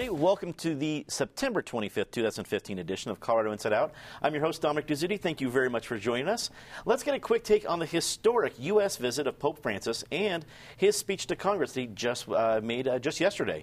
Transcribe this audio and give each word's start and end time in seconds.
Everybody. 0.00 0.22
Welcome 0.22 0.54
to 0.54 0.74
the 0.74 1.04
September 1.08 1.60
25th, 1.60 2.10
2015 2.10 2.78
edition 2.78 3.10
of 3.10 3.20
Colorado 3.20 3.52
Inside 3.52 3.74
Out. 3.74 3.92
I'm 4.22 4.32
your 4.32 4.42
host, 4.42 4.62
Dominic 4.62 4.86
Dezzutti. 4.86 5.20
Thank 5.20 5.42
you 5.42 5.50
very 5.50 5.68
much 5.68 5.86
for 5.86 5.98
joining 5.98 6.26
us. 6.26 6.48
Let's 6.86 7.02
get 7.02 7.14
a 7.14 7.18
quick 7.18 7.44
take 7.44 7.68
on 7.68 7.80
the 7.80 7.84
historic 7.84 8.54
U.S. 8.60 8.96
visit 8.96 9.26
of 9.26 9.38
Pope 9.38 9.62
Francis 9.62 10.02
and 10.10 10.46
his 10.74 10.96
speech 10.96 11.26
to 11.26 11.36
Congress 11.36 11.72
that 11.72 11.80
he 11.82 11.86
just 11.88 12.30
uh, 12.30 12.62
made 12.62 12.88
uh, 12.88 12.98
just 12.98 13.20
yesterday. 13.20 13.62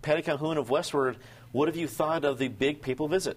Patty 0.00 0.22
Calhoun 0.22 0.56
of 0.56 0.70
Westword, 0.70 1.16
what 1.52 1.68
have 1.68 1.76
you 1.76 1.88
thought 1.88 2.24
of 2.24 2.38
the 2.38 2.48
big 2.48 2.80
papal 2.80 3.06
visit? 3.06 3.36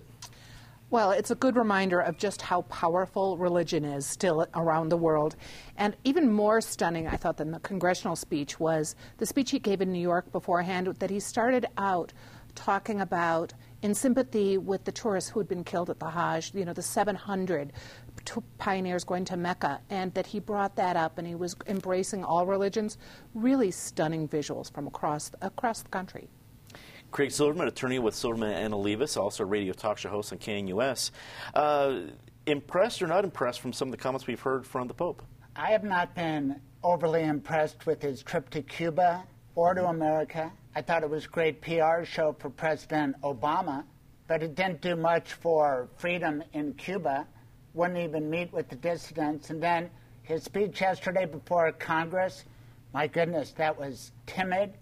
Well, 0.91 1.11
it's 1.11 1.29
a 1.29 1.35
good 1.35 1.55
reminder 1.55 1.99
of 1.99 2.17
just 2.17 2.41
how 2.41 2.63
powerful 2.63 3.37
religion 3.37 3.85
is 3.85 4.07
still 4.07 4.47
around 4.55 4.89
the 4.89 4.97
world. 4.97 5.35
And 5.77 5.95
even 6.03 6.31
more 6.31 6.61
stunning, 6.61 7.07
I 7.07 7.15
thought, 7.15 7.37
than 7.37 7.51
the 7.51 7.59
congressional 7.59 8.15
speech 8.15 8.59
was 8.59 8.95
the 9.17 9.27
speech 9.27 9.51
he 9.51 9.59
gave 9.59 9.81
in 9.81 9.91
New 9.93 10.01
York 10.01 10.31
beforehand, 10.31 10.87
that 10.97 11.11
he 11.11 11.19
started 11.19 11.67
out 11.77 12.11
talking 12.55 13.01
about 13.01 13.53
in 13.83 13.93
sympathy 13.93 14.57
with 14.57 14.83
the 14.83 14.91
tourists 14.91 15.29
who 15.29 15.39
had 15.39 15.47
been 15.47 15.63
killed 15.63 15.91
at 15.91 15.99
the 15.99 16.09
Hajj, 16.09 16.55
you 16.55 16.65
know, 16.65 16.73
the 16.73 16.81
700 16.81 17.71
pioneers 18.57 19.03
going 19.03 19.25
to 19.25 19.37
Mecca, 19.37 19.81
and 19.91 20.11
that 20.15 20.25
he 20.25 20.39
brought 20.39 20.75
that 20.75 20.95
up 20.95 21.19
and 21.19 21.27
he 21.27 21.35
was 21.35 21.55
embracing 21.67 22.23
all 22.23 22.47
religions. 22.47 22.97
Really 23.35 23.69
stunning 23.69 24.27
visuals 24.27 24.73
from 24.73 24.87
across, 24.87 25.29
across 25.43 25.83
the 25.83 25.89
country. 25.89 26.29
Craig 27.11 27.31
Silverman, 27.31 27.67
attorney 27.67 27.99
with 27.99 28.13
Silverman 28.13 28.53
and 28.53 28.73
Olivas, 28.73 29.17
also 29.17 29.43
a 29.43 29.45
radio 29.45 29.73
talk 29.73 29.97
show 29.97 30.09
host 30.09 30.31
on 30.31 30.37
KNUS. 30.37 31.11
Uh, 31.53 32.01
impressed 32.45 33.01
or 33.01 33.07
not 33.07 33.23
impressed 33.23 33.59
from 33.61 33.73
some 33.73 33.87
of 33.87 33.91
the 33.91 33.97
comments 33.97 34.27
we've 34.27 34.39
heard 34.39 34.65
from 34.65 34.87
the 34.87 34.93
Pope? 34.93 35.23
I 35.55 35.71
have 35.71 35.83
not 35.83 36.15
been 36.15 36.61
overly 36.83 37.23
impressed 37.23 37.85
with 37.85 38.01
his 38.01 38.21
trip 38.21 38.49
to 38.51 38.61
Cuba 38.61 39.23
or 39.55 39.73
to 39.73 39.87
America. 39.87 40.51
I 40.75 40.81
thought 40.81 41.03
it 41.03 41.09
was 41.09 41.25
a 41.25 41.29
great 41.29 41.61
PR 41.61 42.03
show 42.03 42.35
for 42.37 42.49
President 42.49 43.19
Obama, 43.21 43.83
but 44.27 44.43
it 44.43 44.55
didn't 44.55 44.81
do 44.81 44.95
much 44.95 45.33
for 45.33 45.89
freedom 45.97 46.43
in 46.53 46.73
Cuba. 46.73 47.27
Wouldn't 47.73 47.99
even 47.99 48.29
meet 48.29 48.53
with 48.53 48.69
the 48.69 48.75
dissidents. 48.75 49.49
And 49.49 49.61
then 49.61 49.89
his 50.21 50.43
speech 50.43 50.79
yesterday 50.79 51.25
before 51.25 51.71
Congress, 51.71 52.45
my 52.93 53.07
goodness, 53.07 53.51
that 53.53 53.77
was 53.77 54.11
timid 54.27 54.73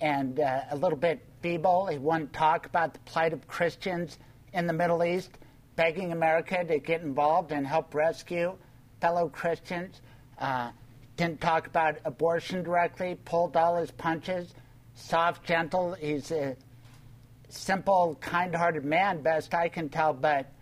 and 0.00 0.40
uh, 0.40 0.62
a 0.70 0.76
little 0.76 0.98
bit 0.98 1.24
feeble. 1.40 1.86
He 1.86 1.98
wouldn't 1.98 2.32
talk 2.32 2.66
about 2.66 2.92
the 2.92 3.00
plight 3.00 3.32
of 3.32 3.46
Christians 3.48 4.18
in 4.52 4.66
the 4.66 4.72
Middle 4.72 5.04
East, 5.04 5.30
begging 5.76 6.12
America 6.12 6.64
to 6.64 6.78
get 6.78 7.02
involved 7.02 7.52
and 7.52 7.66
help 7.66 7.94
rescue 7.94 8.56
fellow 9.00 9.28
Christians. 9.28 10.00
Uh, 10.38 10.70
didn't 11.16 11.40
talk 11.40 11.66
about 11.66 11.98
abortion 12.04 12.62
directly, 12.62 13.18
pulled 13.24 13.56
all 13.56 13.76
his 13.76 13.90
punches. 13.90 14.54
Soft, 14.94 15.44
gentle. 15.44 15.94
He's 15.94 16.30
a 16.30 16.56
simple, 17.48 18.16
kind 18.20 18.54
hearted 18.54 18.84
man, 18.84 19.22
best 19.22 19.54
I 19.54 19.68
can 19.68 19.88
tell, 19.88 20.12
but 20.12 20.52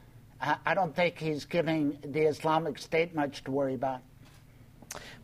I 0.41 0.75
don't 0.75 0.95
think 0.95 1.19
he's 1.19 1.45
giving 1.45 1.98
the 2.05 2.23
Islamic 2.23 2.79
State 2.79 3.14
much 3.14 3.42
to 3.45 3.51
worry 3.51 3.75
about. 3.75 4.02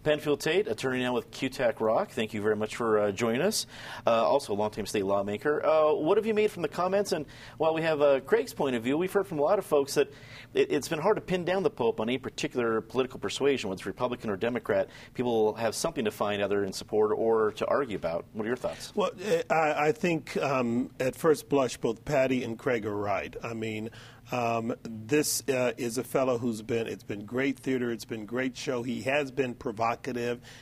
Penfield 0.05 0.39
Tate, 0.39 0.69
attorney 0.69 1.01
now 1.01 1.15
with 1.15 1.31
Kutak 1.31 1.81
Rock. 1.81 2.11
Thank 2.11 2.35
you 2.35 2.43
very 2.43 2.55
much 2.55 2.77
for 2.77 2.99
uh, 3.01 3.11
joining 3.11 3.41
us. 3.41 3.67
Uh, 4.07 4.11
also, 4.11 4.53
a 4.53 4.55
longtime 4.55 4.85
state 4.85 5.07
lawmaker. 5.07 5.65
Uh, 5.65 5.95
what 5.95 6.19
have 6.19 6.27
you 6.27 6.35
made 6.35 6.51
from 6.51 6.61
the 6.61 6.69
comments? 6.69 7.13
And 7.13 7.25
while 7.57 7.73
we 7.73 7.81
have 7.81 8.03
uh, 8.03 8.21
Craig's 8.21 8.53
point 8.53 8.77
of 8.77 8.83
view, 8.83 8.99
we've 8.99 9.13
heard 9.13 9.27
from 9.27 9.39
a 9.39 9.43
lot 9.43 9.59
of 9.59 9.65
folks 9.65 9.95
that 9.95 10.13
it, 10.53 10.71
has 10.71 10.89
been 10.89 10.99
hard 10.99 11.17
to 11.17 11.23
pin 11.23 11.47
down 11.47 11.63
the 11.63 11.71
Pope 11.71 12.01
on 12.01 12.09
any 12.11 12.19
particular 12.19 12.83
political 12.83 13.19
persuasion, 13.19 13.71
whether 13.71 13.79
it's 13.79 13.87
Republican 13.87 14.29
or 14.29 14.37
Democrat. 14.37 14.91
People 15.15 15.55
have 15.55 15.75
something 15.75 16.05
to 16.05 16.11
find 16.11 16.43
either 16.43 16.65
in 16.65 16.75
support 16.75 17.13
or 17.17 17.53
to 17.53 17.67
argue 17.67 17.97
about. 17.97 18.27
What 18.35 18.45
are 18.45 18.49
your 18.49 18.57
thoughts? 18.57 18.93
Well, 18.95 19.11
I, 19.49 19.87
I 19.87 19.93
think 19.93 20.37
um, 20.37 20.91
at 21.01 21.17
first 21.17 21.49
blush, 21.49 21.79
both 21.79 22.05
Patty 22.05 22.45
and 22.45 22.59
Craig 22.59 22.85
are 22.85 22.95
right. 22.95 23.35
I 23.43 23.55
mean, 23.55 23.89
um, 24.33 24.75
this 24.83 25.43
uh, 25.49 25.73
is 25.77 25.99
a 25.99 26.05
fellow 26.05 26.39
who's 26.39 26.63
been, 26.63 26.87
it's 26.87 27.05
been 27.05 27.25
great 27.25 27.59
theater, 27.59 27.91
it's 27.91 28.05
been 28.05 28.27
great 28.27 28.57
show. 28.57 28.83
He 28.83 29.03
has 29.03 29.31
been 29.31 29.55
provocative. 29.55 29.94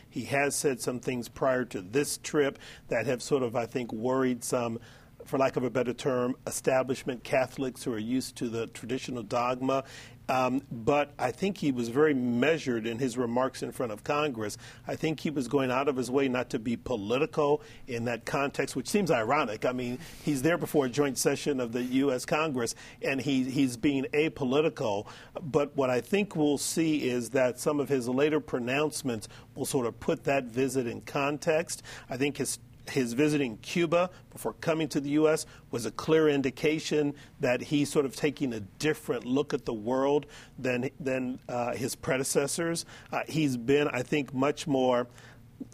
He 0.08 0.24
has 0.24 0.54
said 0.54 0.80
some 0.80 1.00
things 1.00 1.28
prior 1.28 1.64
to 1.66 1.80
this 1.80 2.18
trip 2.18 2.58
that 2.88 3.06
have 3.06 3.22
sort 3.22 3.42
of, 3.42 3.56
I 3.56 3.66
think, 3.66 3.92
worried 3.92 4.44
some 4.44 4.78
for 5.24 5.38
lack 5.38 5.56
of 5.56 5.64
a 5.64 5.70
better 5.70 5.92
term, 5.92 6.34
establishment 6.46 7.22
Catholics 7.24 7.84
who 7.84 7.92
are 7.92 7.98
used 7.98 8.36
to 8.36 8.48
the 8.48 8.66
traditional 8.68 9.22
dogma. 9.22 9.84
Um, 10.28 10.62
but 10.70 11.12
I 11.18 11.30
think 11.30 11.58
he 11.58 11.72
was 11.72 11.88
very 11.88 12.14
measured 12.14 12.86
in 12.86 12.98
his 12.98 13.18
remarks 13.18 13.62
in 13.62 13.72
front 13.72 13.92
of 13.92 14.04
Congress. 14.04 14.56
I 14.86 14.96
think 14.96 15.20
he 15.20 15.30
was 15.30 15.48
going 15.48 15.70
out 15.70 15.88
of 15.88 15.96
his 15.96 16.10
way 16.10 16.28
not 16.28 16.50
to 16.50 16.58
be 16.58 16.76
political 16.76 17.62
in 17.86 18.04
that 18.04 18.24
context, 18.24 18.76
which 18.76 18.88
seems 18.88 19.10
ironic. 19.10 19.64
I 19.64 19.72
mean, 19.72 19.98
he's 20.24 20.42
there 20.42 20.56
before 20.56 20.86
a 20.86 20.88
joint 20.88 21.18
session 21.18 21.60
of 21.60 21.72
the 21.72 21.82
U.S. 21.82 22.24
Congress, 22.24 22.74
and 23.02 23.20
he, 23.20 23.44
he's 23.44 23.76
being 23.76 24.04
apolitical. 24.12 25.06
But 25.40 25.76
what 25.76 25.90
I 25.90 26.00
think 26.00 26.36
we'll 26.36 26.58
see 26.58 27.08
is 27.08 27.30
that 27.30 27.58
some 27.58 27.80
of 27.80 27.88
his 27.88 28.08
later 28.08 28.40
pronouncements 28.40 29.28
will 29.54 29.66
sort 29.66 29.86
of 29.86 29.98
put 29.98 30.24
that 30.24 30.44
visit 30.44 30.86
in 30.86 31.00
context. 31.02 31.82
I 32.08 32.16
think 32.16 32.36
his 32.36 32.58
his 32.90 33.12
visiting 33.12 33.56
Cuba 33.58 34.10
before 34.30 34.54
coming 34.54 34.88
to 34.88 35.00
the 35.00 35.10
U.S. 35.10 35.46
was 35.70 35.86
a 35.86 35.90
clear 35.90 36.28
indication 36.28 37.14
that 37.40 37.60
he's 37.60 37.90
sort 37.90 38.04
of 38.04 38.16
taking 38.16 38.52
a 38.52 38.60
different 38.60 39.24
look 39.24 39.54
at 39.54 39.64
the 39.64 39.74
world 39.74 40.26
than 40.58 40.90
than 40.98 41.38
uh, 41.48 41.74
his 41.74 41.94
predecessors. 41.94 42.84
Uh, 43.12 43.22
he's 43.28 43.56
been, 43.56 43.88
I 43.88 44.02
think, 44.02 44.34
much 44.34 44.66
more 44.66 45.06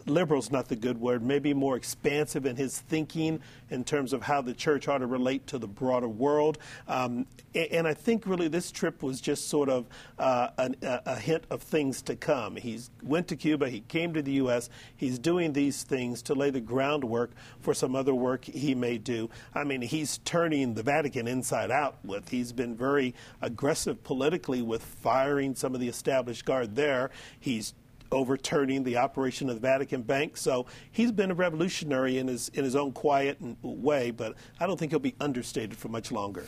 liberal's 0.06 0.50
not 0.50 0.69
the 0.69 0.76
good 0.76 1.00
word, 1.00 1.22
maybe 1.22 1.54
more 1.54 1.76
expansive 1.76 2.47
in 2.47 2.56
his 2.56 2.81
thinking 2.81 3.41
in 3.71 3.84
terms 3.84 4.12
of 4.12 4.22
how 4.22 4.41
the 4.41 4.54
church 4.54 4.88
ought 4.88 4.99
to 4.99 5.06
relate 5.06 5.47
to 5.49 5.59
the 5.59 5.66
broader 5.66 6.09
world. 6.09 6.59
Um, 6.87 7.26
and, 7.54 7.66
and, 7.72 7.88
I 7.88 7.94
think 7.94 8.27
really 8.27 8.48
this 8.48 8.71
trip 8.71 9.03
was 9.03 9.21
just 9.21 9.48
sort 9.48 9.69
of 9.69 9.87
uh, 10.19 10.48
a, 10.59 11.00
a, 11.06 11.16
hint 11.16 11.44
of 11.50 11.62
things 11.62 12.03
to 12.03 12.16
come. 12.16 12.56
He 12.56 12.81
went 13.03 13.28
to 13.28 13.37
Cuba, 13.37 13.69
he 13.69 13.81
came 13.81 14.15
to 14.15 14.22
the 14.22 14.32
U.S., 14.32 14.71
he's 14.97 15.19
doing 15.19 15.53
these 15.53 15.82
things 15.82 16.22
to 16.22 16.34
lay 16.34 16.50
the 16.50 16.60
groundwork 16.60 17.31
for 17.60 17.75
some 17.75 17.94
other 17.94 18.15
work 18.15 18.44
he 18.44 18.75
may 18.75 18.98
do. 18.98 19.31
I 19.54 19.65
mean, 19.65 19.82
he's 19.82 20.19
turning 20.19 20.75
the 20.75 20.82
Vatican 20.82 21.27
inside 21.27 21.71
out 21.71 21.97
with. 22.04 22.28
He's 22.28 22.53
been 22.53 22.77
very 22.77 23.15
aggressive 23.41 24.03
politically 24.04 24.62
with 24.62 24.82
firing 24.82 25.54
some 25.54 25.75
of 25.75 25.81
the 25.81 25.88
established 25.88 26.44
guard 26.44 26.77
there. 26.77 27.10
He's 27.38 27.75
overturning 28.12 28.84
the 28.84 28.96
operation 28.96 29.48
of 29.48 29.56
the 29.56 29.60
Vatican 29.60 30.02
Bank. 30.02 30.36
So 30.36 30.66
he's 30.91 31.12
been 31.12 31.30
a 31.30 31.34
revolutionary 31.34 32.19
in 32.19 32.28
his 32.28 32.48
in 32.50 32.64
his 32.64 32.76
own 32.76 32.92
quiet 32.92 33.38
way, 33.62 34.10
but 34.10 34.34
I 34.60 34.66
don't 34.66 34.78
think 34.78 34.92
he'll 34.92 34.98
be 34.98 35.14
understated 35.20 35.76
for 35.76 35.88
much 35.88 36.12
longer. 36.12 36.47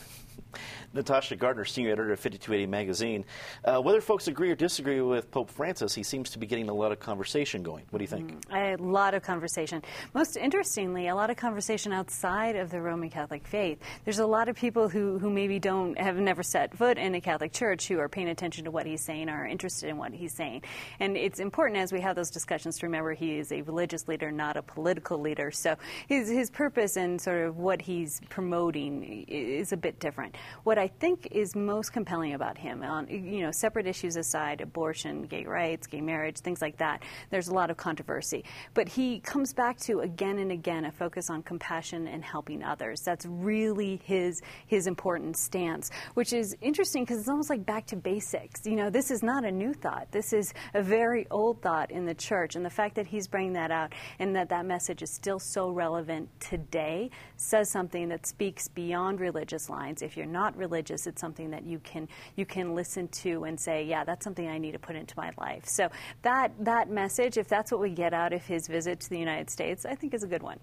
Natasha 0.93 1.37
Gardner, 1.37 1.65
senior 1.65 1.93
editor 1.93 2.13
of 2.13 2.19
5280 2.19 2.67
magazine. 2.67 3.25
Uh, 3.65 3.81
whether 3.81 4.01
folks 4.01 4.27
agree 4.27 4.51
or 4.51 4.57
disagree 4.57 5.01
with 5.01 5.31
Pope 5.31 5.51
Francis, 5.51 5.95
he 5.95 6.03
seems 6.03 6.31
to 6.31 6.39
be 6.39 6.47
getting 6.47 6.69
a 6.69 6.75
lot 6.75 6.91
of 6.91 6.99
conversation 6.99 7.63
going. 7.63 7.85
What 7.91 7.99
do 7.99 8.03
you 8.03 8.09
think? 8.09 8.49
Mm, 8.49 8.81
a 8.81 8.83
lot 8.83 9.15
of 9.15 9.23
conversation. 9.23 9.83
Most 10.15 10.37
interestingly, 10.37 11.07
a 11.07 11.15
lot 11.15 11.31
of 11.31 11.37
conversation 11.37 11.93
outside 11.93 12.57
of 12.57 12.71
the 12.71 12.81
Roman 12.81 13.09
Catholic 13.09 13.47
faith. 13.47 13.79
There's 14.05 14.19
a 14.19 14.27
lot 14.27 14.49
of 14.49 14.57
people 14.57 14.89
who, 14.89 15.19
who 15.19 15.31
maybe 15.31 15.61
don't 15.61 15.97
have 15.97 16.17
never 16.17 16.43
set 16.43 16.77
foot 16.77 16.99
in 16.99 17.15
a 17.15 17.21
Catholic 17.21 17.53
church 17.53 17.87
who 17.87 18.01
are 18.01 18.09
paying 18.09 18.29
attention 18.29 18.65
to 18.65 18.73
what 18.73 18.85
he's 18.85 19.05
saying, 19.05 19.29
are 19.29 19.47
interested 19.47 19.89
in 19.89 19.97
what 19.97 20.13
he's 20.13 20.35
saying. 20.35 20.63
And 20.99 21.17
it's 21.17 21.39
important 21.39 21.79
as 21.79 21.93
we 21.93 22.01
have 22.01 22.17
those 22.17 22.31
discussions 22.31 22.79
to 22.79 22.87
remember 22.87 23.13
he 23.13 23.39
is 23.39 23.53
a 23.53 23.63
religious 23.63 24.09
leader, 24.09 24.33
not 24.33 24.57
a 24.57 24.63
political 24.63 25.21
leader. 25.21 25.53
So 25.53 25.77
his, 26.09 26.29
his 26.29 26.51
purpose 26.51 26.97
and 26.97 27.21
sort 27.21 27.47
of 27.47 27.59
what 27.59 27.81
he's 27.81 28.21
promoting 28.29 29.25
is 29.29 29.73
a 29.73 29.77
bit 29.77 30.01
different. 30.01 30.35
What 30.65 30.80
I 30.81 30.89
think 30.89 31.29
is 31.31 31.55
most 31.55 31.93
compelling 31.93 32.33
about 32.33 32.57
him, 32.57 32.83
on 32.83 33.07
you 33.09 33.43
know, 33.43 33.51
separate 33.51 33.87
issues 33.87 34.17
aside, 34.17 34.63
abortion, 34.63 35.25
gay 35.25 35.45
rights, 35.45 35.87
gay 35.87 36.01
marriage, 36.01 36.39
things 36.39 36.63
like 36.63 36.79
that, 36.79 37.03
there's 37.29 37.49
a 37.49 37.55
lot 37.55 37.71
of 37.71 37.77
controversy. 37.77 38.45
But 38.73 38.89
he 38.89 39.21
comes 39.21 39.53
back 39.53 39.79
to 39.81 40.01
again 40.01 40.39
and 40.39 40.51
again 40.51 40.87
a 40.87 40.91
focus 40.91 41.29
on 41.29 41.43
compassion 41.43 42.09
and 42.09 42.25
helping 42.25 42.63
others. 42.63 43.03
That's 43.03 43.27
really 43.27 44.01
his 44.05 44.41
his 44.67 44.87
important 44.87 45.37
stance, 45.37 45.91
which 46.15 46.33
is 46.33 46.57
interesting 46.63 47.05
because 47.05 47.21
it's 47.21 47.29
almost 47.29 47.51
like 47.51 47.67
back 47.67 47.87
to 47.89 47.97
basics. 47.97 48.65
You 48.65 48.77
know, 48.77 48.89
this 48.89 49.11
is 49.11 49.23
not 49.23 49.45
a 49.45 49.53
new 49.53 49.75
thought. 49.75 50.11
This 50.11 50.33
is 50.33 50.55
a 50.73 50.83
very 50.83 51.27
old 51.31 51.61
thought 51.61 51.91
in 51.91 52.07
the 52.07 52.15
church, 52.15 52.57
and 52.57 52.65
the 52.65 52.71
fact 52.71 52.95
that 52.95 53.07
he's 53.07 53.29
bringing 53.29 53.53
that 53.53 53.71
out 53.71 53.93
and 54.19 54.35
that 54.35 54.49
that 54.49 54.65
message 54.65 55.03
is 55.03 55.13
still 55.13 55.39
so 55.39 55.69
relevant 55.69 56.31
today 56.41 57.11
says 57.37 57.71
something 57.71 58.09
that 58.09 58.27
speaks 58.27 58.67
beyond 58.69 59.21
religious 59.21 59.69
lines. 59.69 60.01
If 60.01 60.17
you're 60.17 60.25
not 60.25 60.57
religious, 60.57 60.70
it's 61.07 61.21
something 61.21 61.51
that 61.51 61.65
you 61.65 61.79
can 61.81 62.09
you 62.37 62.47
can 62.47 62.75
listen 62.75 63.09
to 63.09 63.45
and 63.45 63.59
say, 63.59 63.85
yeah, 63.85 64.05
that's 64.05 64.25
something 64.25 64.49
I 64.49 64.59
need 64.59 64.73
to 64.73 64.79
put 64.79 64.97
into 64.97 65.15
my 65.17 65.33
life. 65.39 65.67
So 65.67 65.91
that 66.23 66.53
that 66.61 66.91
message, 66.91 67.37
if 67.37 67.49
that's 67.49 67.71
what 67.71 67.81
we 67.81 67.91
get 67.91 68.15
out 68.15 68.33
of 68.33 68.45
his 68.45 68.67
visit 68.69 69.01
to 69.01 69.11
the 69.11 69.19
United 69.19 69.51
States, 69.51 69.85
I 69.85 69.95
think 69.95 70.15
is 70.15 70.23
a 70.23 70.29
good 70.29 70.43
one. 70.43 70.59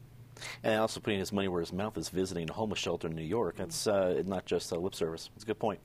And 0.64 0.80
also 0.80 1.00
putting 1.00 1.20
his 1.20 1.34
money 1.34 1.48
where 1.48 1.62
his 1.62 1.74
mouth 1.74 1.98
is 1.98 2.10
visiting 2.10 2.50
a 2.50 2.54
homeless 2.54 2.80
shelter 2.80 3.08
in 3.08 3.16
New 3.16 3.24
York. 3.24 3.56
That's 3.58 3.88
uh, 3.88 4.22
not 4.26 4.46
just 4.46 4.72
a 4.72 4.78
lip 4.78 4.94
service. 4.94 5.30
It's 5.36 5.44
a 5.44 5.48
good 5.48 5.60
point. 5.60 5.80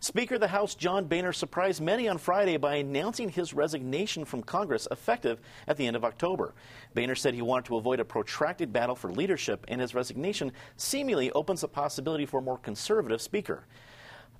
Speaker 0.00 0.34
of 0.34 0.40
the 0.40 0.48
House 0.48 0.74
John 0.74 1.06
Boehner 1.06 1.32
surprised 1.32 1.80
many 1.80 2.08
on 2.08 2.18
Friday 2.18 2.56
by 2.56 2.76
announcing 2.76 3.28
his 3.28 3.54
resignation 3.54 4.24
from 4.24 4.42
Congress 4.42 4.88
effective 4.90 5.40
at 5.66 5.76
the 5.76 5.86
end 5.86 5.96
of 5.96 6.04
October. 6.04 6.54
Boehner 6.94 7.14
said 7.14 7.34
he 7.34 7.42
wanted 7.42 7.66
to 7.66 7.76
avoid 7.76 8.00
a 8.00 8.04
protracted 8.04 8.72
battle 8.72 8.94
for 8.94 9.10
leadership, 9.10 9.64
and 9.68 9.80
his 9.80 9.94
resignation 9.94 10.52
seemingly 10.76 11.30
opens 11.32 11.62
the 11.62 11.68
possibility 11.68 12.26
for 12.26 12.38
a 12.38 12.42
more 12.42 12.58
conservative 12.58 13.20
speaker. 13.20 13.64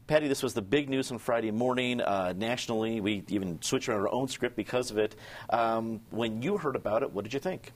Patty, 0.07 0.29
this 0.29 0.43
was 0.43 0.53
the 0.53 0.63
big 0.63 0.91
news 0.91 1.11
on 1.11 1.19
Friday 1.19 1.51
morning 1.51 2.03
uh, 2.03 2.35
nationally. 2.37 3.01
We 3.01 3.25
even 3.29 3.61
switched 3.63 3.89
around 3.89 4.01
our 4.01 4.13
own 4.13 4.29
script 4.29 4.55
because 4.55 4.91
of 4.91 4.99
it. 4.99 5.17
Um, 5.49 6.01
when 6.11 6.43
you 6.43 6.59
heard 6.59 6.77
about 6.77 7.03
it, 7.03 7.11
what 7.11 7.25
did 7.25 7.33
you 7.33 7.41
think? 7.41 7.73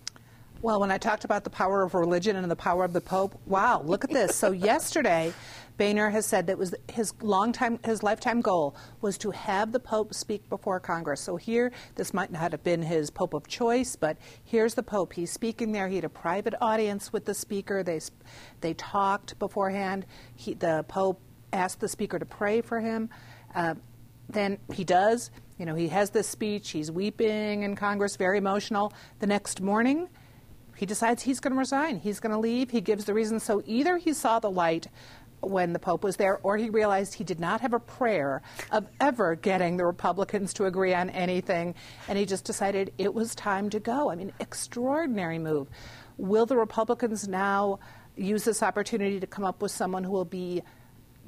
Well, 0.60 0.80
when 0.80 0.90
I 0.90 0.98
talked 0.98 1.24
about 1.24 1.44
the 1.44 1.50
power 1.50 1.82
of 1.82 1.94
religion 1.94 2.34
and 2.36 2.50
the 2.50 2.56
power 2.56 2.84
of 2.84 2.92
the 2.92 3.00
Pope, 3.00 3.40
wow, 3.46 3.80
look 3.82 4.04
at 4.04 4.10
this. 4.10 4.34
So 4.34 4.50
yesterday, 4.52 5.32
Boehner 5.78 6.10
has 6.10 6.26
said 6.26 6.48
that 6.48 6.58
was 6.58 6.74
his 6.92 7.14
long 7.22 7.52
time, 7.52 7.78
his 7.84 8.02
lifetime 8.02 8.40
goal 8.40 8.76
was 9.00 9.16
to 9.18 9.30
have 9.30 9.70
the 9.72 9.78
Pope 9.78 10.12
speak 10.12 10.48
before 10.50 10.80
Congress. 10.80 11.20
So 11.20 11.36
here, 11.36 11.72
this 11.94 12.12
might 12.12 12.32
not 12.32 12.50
have 12.50 12.64
been 12.64 12.82
his 12.82 13.10
Pope 13.10 13.32
of 13.32 13.46
choice, 13.46 13.94
but 13.94 14.18
here's 14.44 14.74
the 14.74 14.82
Pope. 14.82 15.12
He's 15.12 15.30
speaking 15.30 15.70
there. 15.70 15.88
He 15.88 15.94
had 15.94 16.04
a 16.04 16.08
private 16.10 16.54
audience 16.60 17.12
with 17.12 17.24
the 17.24 17.34
speaker. 17.34 17.82
They 17.82 18.00
they 18.60 18.74
talked 18.74 19.38
beforehand. 19.38 20.04
He, 20.34 20.54
the 20.54 20.84
Pope 20.88 21.20
asked 21.52 21.80
the 21.80 21.88
speaker 21.88 22.18
to 22.18 22.26
pray 22.26 22.60
for 22.60 22.80
him. 22.80 23.08
Uh, 23.54 23.76
then 24.28 24.58
he 24.74 24.84
does. 24.84 25.30
You 25.58 25.66
know, 25.66 25.74
he 25.74 25.88
has 25.88 26.10
this 26.10 26.28
speech. 26.28 26.70
He's 26.70 26.90
weeping 26.90 27.62
in 27.62 27.76
Congress, 27.76 28.16
very 28.16 28.38
emotional. 28.38 28.92
The 29.20 29.26
next 29.26 29.60
morning 29.60 30.08
he 30.78 30.86
decides 30.86 31.24
he's 31.24 31.40
going 31.40 31.52
to 31.52 31.58
resign. 31.58 31.98
He's 31.98 32.20
going 32.20 32.30
to 32.30 32.38
leave. 32.38 32.70
He 32.70 32.80
gives 32.80 33.04
the 33.04 33.12
reason. 33.12 33.40
So 33.40 33.62
either 33.66 33.96
he 33.96 34.12
saw 34.12 34.38
the 34.38 34.50
light 34.50 34.86
when 35.40 35.72
the 35.72 35.78
Pope 35.78 36.04
was 36.04 36.16
there, 36.16 36.40
or 36.42 36.56
he 36.56 36.70
realized 36.70 37.14
he 37.14 37.24
did 37.24 37.40
not 37.40 37.60
have 37.60 37.72
a 37.72 37.80
prayer 37.80 38.42
of 38.70 38.86
ever 39.00 39.34
getting 39.36 39.76
the 39.76 39.86
Republicans 39.86 40.52
to 40.54 40.66
agree 40.66 40.94
on 40.94 41.10
anything, 41.10 41.74
and 42.08 42.18
he 42.18 42.26
just 42.26 42.44
decided 42.44 42.92
it 42.98 43.12
was 43.12 43.34
time 43.34 43.70
to 43.70 43.80
go. 43.80 44.10
I 44.10 44.16
mean, 44.16 44.32
extraordinary 44.40 45.38
move. 45.38 45.68
Will 46.16 46.46
the 46.46 46.56
Republicans 46.56 47.28
now 47.28 47.78
use 48.16 48.44
this 48.44 48.62
opportunity 48.62 49.20
to 49.20 49.26
come 49.26 49.44
up 49.44 49.62
with 49.62 49.70
someone 49.70 50.04
who 50.04 50.10
will 50.10 50.24
be 50.24 50.62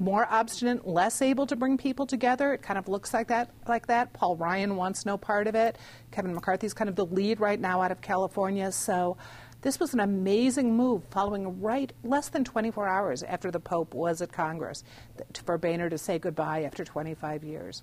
more 0.01 0.27
obstinate, 0.31 0.87
less 0.87 1.21
able 1.21 1.47
to 1.47 1.55
bring 1.55 1.77
people 1.77 2.07
together. 2.07 2.55
It 2.55 2.63
kind 2.63 2.79
of 2.79 2.89
looks 2.89 3.13
like 3.13 3.29
that. 3.29 3.51
Like 3.69 3.87
that. 3.89 4.13
Paul 4.15 4.35
Ryan 4.35 4.77
wants 4.77 5.05
no 5.05 5.19
part 5.19 5.47
of 5.47 5.55
it. 5.55 5.77
Kevin 6.11 6.35
McCarthy's 6.35 6.73
kind 6.73 6.89
of 6.89 6.97
the 6.97 7.05
lead 7.05 7.39
right 7.39 7.61
now 7.61 7.83
out 7.83 7.93
of 7.93 8.01
California. 8.01 8.73
So 8.73 9.19
this 9.63 9.79
was 9.79 9.93
an 9.93 10.01
amazing 10.01 10.75
move, 10.75 11.03
following 11.11 11.61
right 11.61 11.93
less 12.03 12.29
than 12.29 12.45
24 12.45 12.89
hours 12.89 13.23
after 13.23 13.51
the 13.51 13.61
Pope 13.61 13.95
was 13.95 14.23
at 14.23 14.33
Congress, 14.33 14.85
for 15.45 15.59
Boehner 15.59 15.91
to 15.91 15.99
say 15.99 16.19
goodbye 16.19 16.63
after 16.63 16.85
25 16.85 17.45
years. 17.45 17.83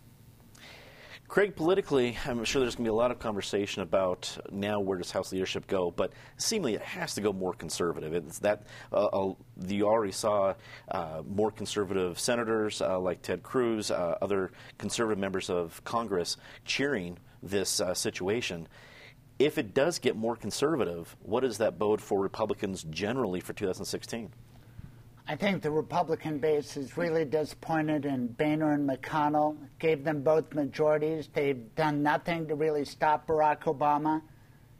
Craig, 1.27 1.57
politically, 1.57 2.17
I'm 2.25 2.45
sure 2.45 2.61
there's 2.61 2.75
going 2.75 2.85
to 2.85 2.89
be 2.89 2.93
a 2.93 2.97
lot 2.97 3.11
of 3.11 3.19
conversation 3.19 3.81
about 3.81 4.37
now 4.49 4.79
where 4.79 4.97
does 4.97 5.11
House 5.11 5.33
leadership 5.33 5.67
go, 5.67 5.91
but 5.91 6.13
seemingly 6.37 6.75
it 6.75 6.81
has 6.81 7.15
to 7.15 7.21
go 7.21 7.33
more 7.33 7.53
conservative. 7.53 8.13
It's 8.13 8.39
that 8.39 8.63
uh, 8.93 9.07
uh, 9.07 9.33
you 9.67 9.87
already 9.87 10.13
saw 10.13 10.53
uh, 10.89 11.23
more 11.27 11.51
conservative 11.51 12.17
senators 12.17 12.81
uh, 12.81 12.97
like 12.97 13.21
Ted 13.21 13.43
Cruz, 13.43 13.91
uh, 13.91 14.17
other 14.21 14.51
conservative 14.77 15.19
members 15.19 15.49
of 15.49 15.83
Congress 15.83 16.37
cheering 16.63 17.17
this 17.43 17.81
uh, 17.81 17.93
situation. 17.93 18.65
If 19.39 19.57
it 19.57 19.73
does 19.73 19.99
get 19.99 20.15
more 20.15 20.35
conservative, 20.35 21.15
what 21.21 21.41
does 21.41 21.59
that 21.59 21.77
bode 21.77 22.01
for 22.01 22.19
Republicans 22.19 22.83
generally 22.89 23.39
for 23.39 23.53
2016? 23.53 24.31
I 25.29 25.35
think 25.35 25.61
the 25.61 25.69
Republican 25.69 26.39
base 26.39 26.77
is 26.77 26.97
really 26.97 27.25
disappointed 27.25 28.05
in 28.05 28.27
Boehner 28.27 28.71
and 28.71 28.89
McConnell. 28.89 29.57
Gave 29.77 30.03
them 30.03 30.21
both 30.23 30.53
majorities. 30.53 31.29
They've 31.33 31.75
done 31.75 32.01
nothing 32.01 32.47
to 32.47 32.55
really 32.55 32.85
stop 32.85 33.27
Barack 33.27 33.63
Obama. 33.63 34.21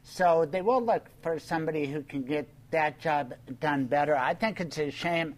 So 0.02 0.46
they 0.50 0.62
will 0.62 0.82
look 0.82 1.06
for 1.22 1.38
somebody 1.38 1.86
who 1.86 2.02
can 2.02 2.22
get 2.22 2.48
that 2.70 2.98
job 2.98 3.34
done 3.60 3.84
better. 3.84 4.16
I 4.16 4.32
think 4.32 4.60
it's 4.60 4.78
a 4.78 4.90
shame 4.90 5.34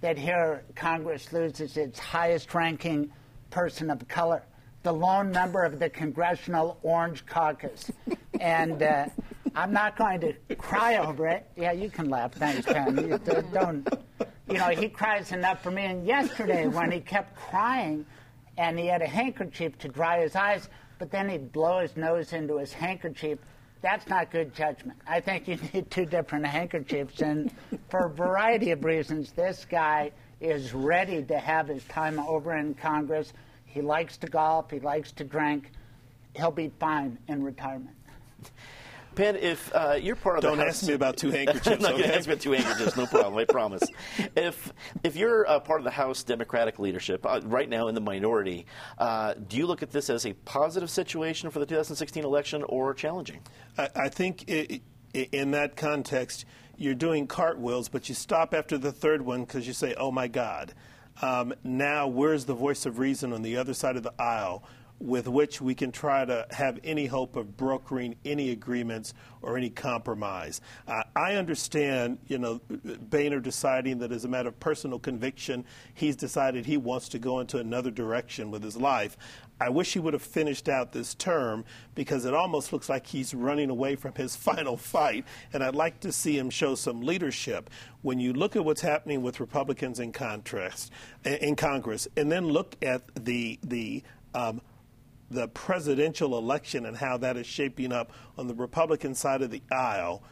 that 0.00 0.18
here 0.18 0.64
Congress 0.74 1.32
loses 1.32 1.76
its 1.76 1.98
highest 1.98 2.52
ranking 2.52 3.12
person 3.50 3.90
of 3.90 4.06
color, 4.08 4.42
the 4.88 4.92
lone 4.94 5.30
member 5.30 5.64
of 5.64 5.78
the 5.78 5.90
Congressional 5.90 6.78
Orange 6.82 7.26
Caucus. 7.26 7.90
and 8.40 8.82
uh, 8.82 9.04
I'm 9.54 9.70
not 9.70 9.98
going 9.98 10.18
to 10.20 10.32
cry 10.56 10.96
over 10.96 11.28
it. 11.28 11.46
Yeah, 11.56 11.72
you 11.72 11.90
can 11.90 12.08
laugh. 12.08 12.32
Thanks, 12.32 12.64
Ken. 12.64 12.96
You, 12.96 13.18
don't 13.52 13.86
you 14.48 14.54
know, 14.56 14.68
he 14.68 14.88
cries 14.88 15.30
enough 15.32 15.62
for 15.62 15.70
me. 15.70 15.82
And 15.82 16.06
yesterday, 16.06 16.68
when 16.68 16.90
he 16.90 17.00
kept 17.00 17.36
crying 17.36 18.06
and 18.56 18.78
he 18.78 18.86
had 18.86 19.02
a 19.02 19.06
handkerchief 19.06 19.76
to 19.80 19.88
dry 19.88 20.22
his 20.22 20.34
eyes, 20.34 20.70
but 20.98 21.10
then 21.10 21.28
he'd 21.28 21.52
blow 21.52 21.80
his 21.80 21.94
nose 21.94 22.32
into 22.32 22.56
his 22.56 22.72
handkerchief, 22.72 23.40
that's 23.82 24.08
not 24.08 24.30
good 24.30 24.54
judgment. 24.54 24.98
I 25.06 25.20
think 25.20 25.48
you 25.48 25.58
need 25.74 25.90
two 25.90 26.06
different 26.06 26.46
handkerchiefs. 26.46 27.20
And 27.20 27.52
for 27.90 28.06
a 28.06 28.08
variety 28.08 28.70
of 28.70 28.82
reasons, 28.82 29.32
this 29.32 29.66
guy 29.68 30.12
is 30.40 30.72
ready 30.72 31.22
to 31.24 31.38
have 31.38 31.68
his 31.68 31.84
time 31.84 32.18
over 32.20 32.56
in 32.56 32.72
Congress. 32.72 33.34
He 33.68 33.82
likes 33.82 34.16
to 34.18 34.26
golf, 34.26 34.70
he 34.70 34.80
likes 34.80 35.12
to 35.12 35.24
drink. 35.24 35.70
He'll 36.34 36.50
be 36.50 36.70
fine 36.78 37.18
in 37.28 37.42
retirement. 37.42 37.96
Penn, 39.18 39.34
if 39.34 39.74
uh, 39.74 39.98
you're 40.00 40.14
part 40.14 40.36
of 40.38 40.42
don't 40.42 40.58
the 40.58 40.66
ask 40.66 40.86
me 40.86 40.94
about 40.94 41.16
two 41.16 41.30
handkerchiefs. 41.32 41.66
I'm 41.66 41.82
not 41.82 41.94
okay? 41.94 42.02
going 42.02 42.10
to 42.12 42.16
ask 42.16 42.26
about 42.28 42.40
two 42.40 42.52
handkerchiefs. 42.52 42.96
No 42.96 43.04
problem. 43.06 43.36
I 43.36 43.44
promise. 43.44 43.82
If 44.36 44.72
if 45.02 45.16
you're 45.16 45.48
uh, 45.48 45.58
part 45.58 45.80
of 45.80 45.84
the 45.84 45.90
House 45.90 46.22
Democratic 46.22 46.78
leadership 46.78 47.26
uh, 47.26 47.40
right 47.44 47.68
now 47.68 47.88
in 47.88 47.96
the 47.96 48.00
minority, 48.00 48.66
uh, 48.98 49.34
do 49.34 49.56
you 49.56 49.66
look 49.66 49.82
at 49.82 49.90
this 49.90 50.08
as 50.08 50.24
a 50.24 50.34
positive 50.44 50.88
situation 50.88 51.50
for 51.50 51.58
the 51.58 51.66
2016 51.66 52.24
election 52.24 52.62
or 52.64 52.94
challenging? 52.94 53.40
I, 53.76 53.88
I 53.96 54.08
think 54.08 54.48
it, 54.48 54.82
in 55.12 55.50
that 55.50 55.76
context, 55.76 56.44
you're 56.76 56.94
doing 56.94 57.26
cartwheels, 57.26 57.88
but 57.88 58.08
you 58.08 58.14
stop 58.14 58.54
after 58.54 58.78
the 58.78 58.92
third 58.92 59.22
one 59.22 59.40
because 59.40 59.66
you 59.66 59.72
say, 59.72 59.94
"Oh 59.96 60.12
my 60.12 60.28
God." 60.28 60.74
Um, 61.20 61.54
now, 61.64 62.06
where's 62.06 62.44
the 62.44 62.54
voice 62.54 62.86
of 62.86 62.98
reason 62.98 63.32
on 63.32 63.42
the 63.42 63.56
other 63.56 63.74
side 63.74 63.96
of 63.96 64.02
the 64.02 64.14
aisle 64.18 64.62
with 65.00 65.28
which 65.28 65.60
we 65.60 65.74
can 65.74 65.92
try 65.92 66.24
to 66.24 66.46
have 66.50 66.78
any 66.82 67.06
hope 67.06 67.36
of 67.36 67.56
brokering 67.56 68.16
any 68.24 68.50
agreements 68.50 69.14
or 69.42 69.56
any 69.56 69.70
compromise. 69.70 70.60
Uh, 70.86 71.02
I 71.14 71.34
understand, 71.34 72.18
you 72.26 72.38
know, 72.38 72.60
Boehner 72.68 73.40
deciding 73.40 73.98
that 73.98 74.10
as 74.10 74.24
a 74.24 74.28
matter 74.28 74.48
of 74.48 74.58
personal 74.58 74.98
conviction, 74.98 75.64
he's 75.94 76.16
decided 76.16 76.66
he 76.66 76.76
wants 76.76 77.08
to 77.10 77.18
go 77.18 77.40
into 77.40 77.58
another 77.58 77.90
direction 77.90 78.50
with 78.50 78.62
his 78.62 78.76
life. 78.76 79.16
I 79.60 79.68
wish 79.70 79.92
he 79.92 79.98
would 79.98 80.12
have 80.12 80.22
finished 80.22 80.68
out 80.68 80.92
this 80.92 81.14
term 81.14 81.64
because 81.94 82.24
it 82.24 82.34
almost 82.34 82.72
looks 82.72 82.88
like 82.88 83.06
he's 83.06 83.34
running 83.34 83.70
away 83.70 83.96
from 83.96 84.14
his 84.14 84.36
final 84.48 84.76
fight, 84.76 85.24
and 85.52 85.62
I'd 85.62 85.74
like 85.74 86.00
to 86.00 86.12
see 86.12 86.38
him 86.38 86.50
show 86.50 86.74
some 86.74 87.00
leadership. 87.02 87.70
When 88.02 88.20
you 88.20 88.32
look 88.32 88.56
at 88.56 88.64
what's 88.64 88.80
happening 88.80 89.22
with 89.22 89.40
Republicans 89.40 90.00
in 90.00 90.12
contrast 90.12 90.92
in 91.24 91.56
Congress, 91.56 92.06
and 92.16 92.30
then 92.30 92.48
look 92.48 92.76
at 92.82 93.02
the 93.24 93.58
the 93.62 94.02
um, 94.34 94.60
the 95.30 95.48
presidential 95.48 96.38
election 96.38 96.86
and 96.86 96.96
how 96.96 97.16
that 97.18 97.36
is 97.36 97.46
shaping 97.46 97.92
up 97.92 98.12
on 98.38 98.46
the 98.46 98.54
Republican 98.54 99.14
side 99.14 99.42
of 99.42 99.50
the 99.50 99.62
aisle, 99.70 100.22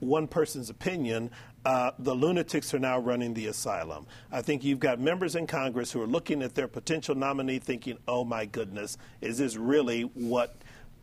one 0.00 0.26
person's 0.26 0.68
opinion, 0.68 1.30
uh, 1.64 1.90
the 1.98 2.14
lunatics 2.14 2.72
are 2.72 2.78
now 2.78 2.98
running 2.98 3.34
the 3.34 3.46
asylum. 3.46 4.06
I 4.32 4.40
think 4.42 4.64
you've 4.64 4.80
got 4.80 4.98
members 4.98 5.36
in 5.36 5.46
Congress 5.46 5.92
who 5.92 6.00
are 6.00 6.06
looking 6.06 6.42
at 6.42 6.54
their 6.54 6.68
potential 6.68 7.14
nominee 7.14 7.58
thinking, 7.58 7.98
oh 8.08 8.24
my 8.24 8.46
goodness, 8.46 8.96
is 9.20 9.38
this 9.38 9.56
really 9.56 10.02
what, 10.02 10.56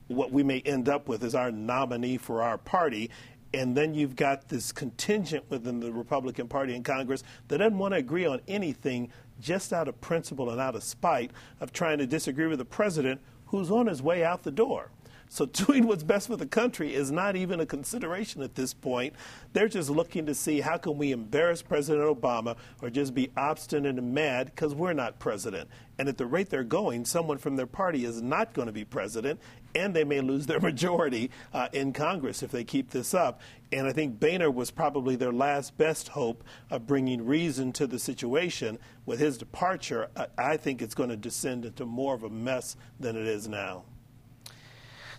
what 0.07 0.31
we 0.31 0.41
may 0.43 0.61
end 0.61 0.89
up 0.89 1.07
with 1.07 1.23
as 1.23 1.35
our 1.35 1.51
nominee 1.51 2.17
for 2.17 2.41
our 2.41 2.57
party? 2.57 3.11
And 3.53 3.77
then 3.77 3.93
you've 3.93 4.15
got 4.15 4.49
this 4.49 4.71
contingent 4.71 5.45
within 5.49 5.79
the 5.79 5.91
Republican 5.91 6.47
Party 6.47 6.75
in 6.75 6.83
Congress 6.83 7.23
that 7.47 7.59
doesn't 7.59 7.77
want 7.77 7.93
to 7.93 7.97
agree 7.97 8.25
on 8.25 8.41
anything 8.47 9.11
just 9.39 9.71
out 9.71 9.87
of 9.87 10.01
principle 10.01 10.49
and 10.49 10.59
out 10.59 10.75
of 10.75 10.83
spite 10.83 11.31
of 11.59 11.71
trying 11.71 11.99
to 11.99 12.07
disagree 12.07 12.47
with 12.47 12.57
the 12.57 12.65
president 12.65 13.21
who's 13.47 13.71
on 13.71 13.87
his 13.87 14.01
way 14.01 14.23
out 14.23 14.43
the 14.43 14.51
door. 14.51 14.89
So 15.29 15.46
doing 15.67 15.88
what's 15.88 16.03
best 16.03 16.27
for 16.27 16.38
the 16.38 16.46
country 16.46 16.93
is 16.93 17.12
not 17.12 17.36
even 17.36 17.60
a 17.60 17.65
consideration 17.65 18.41
at 18.41 18.55
this 18.55 18.74
point. 18.74 19.13
They're 19.53 19.67
just 19.67 19.89
looking 19.89 20.25
to 20.25 20.36
see 20.36 20.62
how 20.62 20.77
can 20.77 20.98
we 20.98 21.12
embarrass 21.12 21.62
President 21.62 22.05
Obama 22.05 22.55
or 22.81 22.89
just 22.89 23.13
be 23.13 23.29
obstinate 23.36 23.98
and 23.98 24.13
mad 24.13 24.48
because 24.48 24.74
we're 24.74 24.93
not 24.93 25.19
president. 25.19 25.69
And 26.00 26.07
at 26.07 26.17
the 26.17 26.25
rate 26.25 26.50
they're 26.50 26.63
going, 26.63 27.05
someone 27.05 27.38
from 27.38 27.55
their 27.55 27.67
party 27.67 28.05
is 28.05 28.22
not 28.22 28.53
going 28.53 28.67
to 28.67 28.72
be 28.72 28.86
president, 28.86 29.39
and 29.75 29.96
they 29.96 30.03
may 30.03 30.22
lose 30.22 30.46
their 30.46 30.60
majority 30.62 31.31
uh, 31.53 31.69
in 31.74 31.93
Congress 31.93 32.43
if 32.43 32.51
they 32.51 32.63
keep 32.63 32.91
this 32.91 33.13
up. 33.13 33.41
And 33.72 33.88
I 33.88 33.91
think 33.91 34.19
Boehner 34.19 34.51
was 34.51 34.72
probably 34.72 35.15
their 35.15 35.34
last 35.34 35.77
best 35.77 36.10
hope 36.10 36.43
of 36.69 36.88
bringing 36.88 37.25
reason 37.25 37.74
to 37.74 37.88
the 37.88 38.00
situation. 38.00 38.79
With 39.05 39.19
his 39.19 39.38
departure, 39.38 40.10
I 40.38 40.57
think 40.57 40.81
it's 40.81 40.96
going 40.96 41.10
to 41.10 41.17
descend 41.17 41.65
into 41.65 41.86
more 41.86 42.13
of 42.13 42.24
a 42.24 42.29
mess 42.29 42.75
than 43.00 43.15
it 43.15 43.27
is 43.27 43.48
now. 43.48 43.84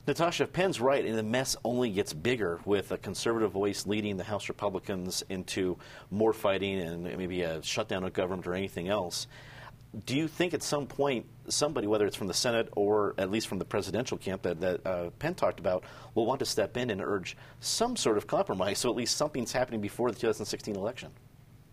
Natasha, 0.08 0.46
Penn's 0.46 0.80
right, 0.80 1.04
and 1.04 1.16
the 1.16 1.22
mess 1.22 1.54
only 1.64 1.90
gets 1.90 2.12
bigger 2.12 2.60
with 2.64 2.90
a 2.92 2.98
conservative 2.98 3.52
voice 3.52 3.86
leading 3.86 4.16
the 4.16 4.24
House 4.24 4.48
Republicans 4.48 5.22
into 5.28 5.76
more 6.10 6.32
fighting 6.32 6.80
and 6.80 7.04
maybe 7.04 7.42
a 7.42 7.62
shutdown 7.62 8.02
of 8.04 8.12
government 8.14 8.46
or 8.46 8.54
anything 8.54 8.88
else 8.88 9.26
do 10.04 10.16
you 10.16 10.28
think 10.28 10.54
at 10.54 10.62
some 10.62 10.86
point 10.86 11.26
somebody, 11.48 11.86
whether 11.86 12.06
it's 12.06 12.16
from 12.16 12.26
the 12.26 12.34
Senate 12.34 12.68
or 12.76 13.14
at 13.16 13.30
least 13.30 13.48
from 13.48 13.58
the 13.58 13.64
presidential 13.64 14.18
camp 14.18 14.42
that, 14.42 14.60
that 14.60 14.86
uh, 14.86 15.10
Penn 15.18 15.34
talked 15.34 15.60
about, 15.60 15.84
will 16.14 16.26
want 16.26 16.40
to 16.40 16.46
step 16.46 16.76
in 16.76 16.90
and 16.90 17.00
urge 17.00 17.36
some 17.60 17.96
sort 17.96 18.18
of 18.18 18.26
compromise 18.26 18.78
so 18.78 18.90
at 18.90 18.96
least 18.96 19.16
something's 19.16 19.52
happening 19.52 19.80
before 19.80 20.10
the 20.10 20.18
2016 20.18 20.76
election? 20.76 21.10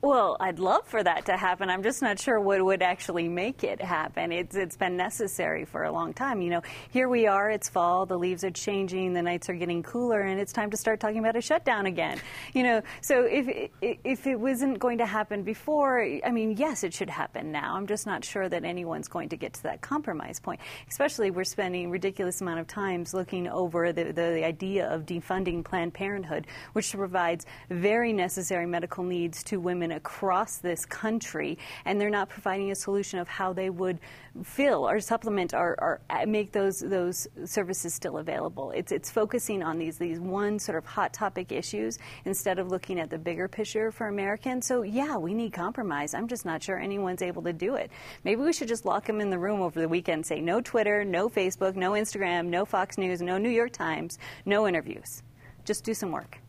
Well, 0.05 0.37
I'd 0.39 0.59
love 0.59 0.85
for 0.85 1.01
that 1.01 1.25
to 1.25 1.35
happen. 1.35 1.67
I'm 1.67 1.81
just 1.81 2.03
not 2.03 2.19
sure 2.19 2.39
what 2.39 2.63
would 2.63 2.83
actually 2.83 3.27
make 3.27 3.63
it 3.63 3.81
happen. 3.81 4.31
It's, 4.31 4.55
it's 4.55 4.77
been 4.77 4.95
necessary 4.95 5.65
for 5.65 5.83
a 5.83 5.91
long 5.91 6.13
time. 6.13 6.43
You 6.43 6.51
know, 6.51 6.61
here 6.91 7.09
we 7.09 7.25
are, 7.25 7.49
it's 7.49 7.69
fall, 7.69 8.05
the 8.05 8.15
leaves 8.15 8.43
are 8.43 8.51
changing, 8.51 9.13
the 9.13 9.23
nights 9.23 9.49
are 9.49 9.55
getting 9.55 9.81
cooler, 9.81 10.21
and 10.21 10.39
it's 10.39 10.53
time 10.53 10.69
to 10.69 10.77
start 10.77 10.99
talking 10.99 11.17
about 11.17 11.35
a 11.35 11.41
shutdown 11.41 11.87
again. 11.87 12.19
You 12.53 12.61
know, 12.61 12.81
so 13.01 13.23
if, 13.23 13.71
if 13.81 14.27
it 14.27 14.39
wasn't 14.39 14.77
going 14.77 14.99
to 14.99 15.07
happen 15.07 15.41
before, 15.41 16.07
I 16.23 16.29
mean, 16.29 16.55
yes, 16.55 16.83
it 16.83 16.93
should 16.93 17.09
happen 17.09 17.51
now. 17.51 17.73
I'm 17.75 17.87
just 17.87 18.05
not 18.05 18.23
sure 18.23 18.47
that 18.47 18.63
anyone's 18.63 19.07
going 19.07 19.29
to 19.29 19.37
get 19.37 19.53
to 19.53 19.63
that 19.63 19.81
compromise 19.81 20.39
point. 20.39 20.59
Especially, 20.87 21.31
we're 21.31 21.45
spending 21.45 21.89
ridiculous 21.89 22.41
amount 22.41 22.59
of 22.59 22.67
times 22.67 23.15
looking 23.15 23.47
over 23.47 23.91
the, 23.91 24.11
the 24.11 24.45
idea 24.45 24.87
of 24.87 25.07
defunding 25.07 25.65
Planned 25.65 25.95
Parenthood, 25.95 26.45
which 26.73 26.91
provides 26.91 27.47
very 27.71 28.13
necessary 28.13 28.67
medical 28.67 29.03
needs 29.03 29.41
to 29.45 29.59
women 29.59 29.94
across 29.95 30.57
this 30.57 30.85
country, 30.85 31.57
and 31.85 31.99
they're 31.99 32.09
not 32.09 32.29
providing 32.29 32.71
a 32.71 32.75
solution 32.75 33.19
of 33.19 33.27
how 33.27 33.53
they 33.53 33.69
would 33.69 33.99
fill 34.43 34.87
or 34.87 34.99
supplement 34.99 35.53
or, 35.53 35.75
or 35.79 36.01
uh, 36.09 36.25
make 36.25 36.51
those 36.51 36.79
those 36.79 37.27
services 37.45 37.93
still 37.93 38.17
available. 38.17 38.71
It's 38.71 38.91
it's 38.91 39.09
focusing 39.09 39.63
on 39.63 39.77
these 39.77 39.97
these 39.97 40.19
one 40.19 40.59
sort 40.59 40.77
of 40.77 40.85
hot 40.85 41.13
topic 41.13 41.51
issues 41.51 41.97
instead 42.25 42.59
of 42.59 42.69
looking 42.69 42.99
at 42.99 43.09
the 43.09 43.17
bigger 43.17 43.47
picture 43.47 43.91
for 43.91 44.07
Americans. 44.07 44.67
So 44.67 44.83
yeah, 44.83 45.17
we 45.17 45.33
need 45.33 45.53
compromise. 45.53 46.13
I'm 46.13 46.27
just 46.27 46.45
not 46.45 46.61
sure 46.61 46.77
anyone's 46.77 47.21
able 47.21 47.43
to 47.43 47.53
do 47.53 47.75
it. 47.75 47.91
Maybe 48.23 48.41
we 48.41 48.53
should 48.53 48.67
just 48.67 48.85
lock 48.85 49.05
them 49.05 49.21
in 49.21 49.29
the 49.29 49.39
room 49.39 49.61
over 49.61 49.79
the 49.79 49.89
weekend. 49.89 50.25
Say 50.25 50.41
no 50.41 50.61
Twitter, 50.61 51.05
no 51.05 51.29
Facebook, 51.29 51.75
no 51.75 51.91
Instagram, 51.91 52.47
no 52.47 52.65
Fox 52.65 52.97
News, 52.97 53.21
no 53.21 53.37
New 53.37 53.49
York 53.49 53.71
Times, 53.71 54.19
no 54.45 54.67
interviews. 54.67 55.23
Just 55.63 55.83
do 55.83 55.93
some 55.93 56.11
work. 56.11 56.39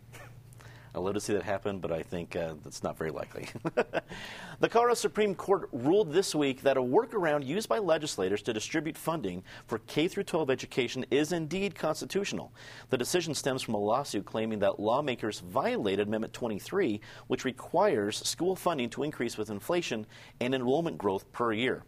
I'd 0.97 1.03
love 1.03 1.13
to 1.13 1.21
see 1.21 1.35
that 1.35 1.43
happen, 1.43 1.79
but 1.79 1.93
I 1.93 2.03
think 2.03 2.37
uh, 2.37 2.55
that's 2.65 2.83
not 2.83 2.97
very 2.97 3.11
likely. 3.11 3.49
the 4.61 4.69
Colorado 4.71 4.95
Supreme 4.95 5.35
Court 5.35 5.69
ruled 5.71 6.11
this 6.11 6.35
week 6.35 6.63
that 6.63 6.79
a 6.79 6.81
workaround 6.81 7.45
used 7.45 7.69
by 7.69 7.77
legislators 7.77 8.41
to 8.43 8.55
distribute 8.55 8.97
funding 8.97 9.43
for 9.67 9.81
K 9.81 10.09
12 10.09 10.49
education 10.49 11.05
is 11.11 11.33
indeed 11.33 11.75
constitutional. 11.75 12.51
The 12.89 12.97
decision 12.97 13.35
stems 13.35 13.61
from 13.61 13.75
a 13.75 13.79
lawsuit 13.79 14.25
claiming 14.25 14.59
that 14.61 14.81
lawmakers 14.81 15.41
violated 15.41 16.09
Amendment 16.09 16.33
23, 16.33 17.03
which 17.27 17.45
requires 17.45 18.27
school 18.27 18.57
funding 18.57 18.89
to 18.91 19.03
increase 19.03 19.37
with 19.37 19.51
inflation 19.51 20.07
and 20.41 20.55
enrollment 20.55 20.97
growth 20.97 21.31
per 21.31 21.53
year. 21.53 21.83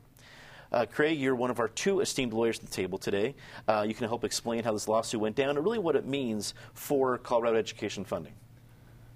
Uh, 0.71 0.85
Craig, 0.85 1.19
you're 1.19 1.35
one 1.35 1.51
of 1.51 1.61
our 1.61 1.69
two 1.69 2.01
esteemed 2.01 2.35
lawyers 2.35 2.59
at 2.59 2.67
the 2.67 2.71
table 2.71 2.99
today. 2.99 3.35
Uh, 3.67 3.87
you 3.89 3.95
can 3.95 4.07
help 4.07 4.23
explain 4.23 4.65
how 4.65 4.75
this 4.75 4.87
lawsuit 4.87 5.19
went 5.19 5.35
down 5.35 5.57
and 5.57 5.65
really 5.65 5.79
what 5.79 5.97
it 5.97 6.05
means 6.05 6.53
for 6.75 7.17
Colorado 7.17 7.57
education 7.57 8.05
funding. 8.05 8.35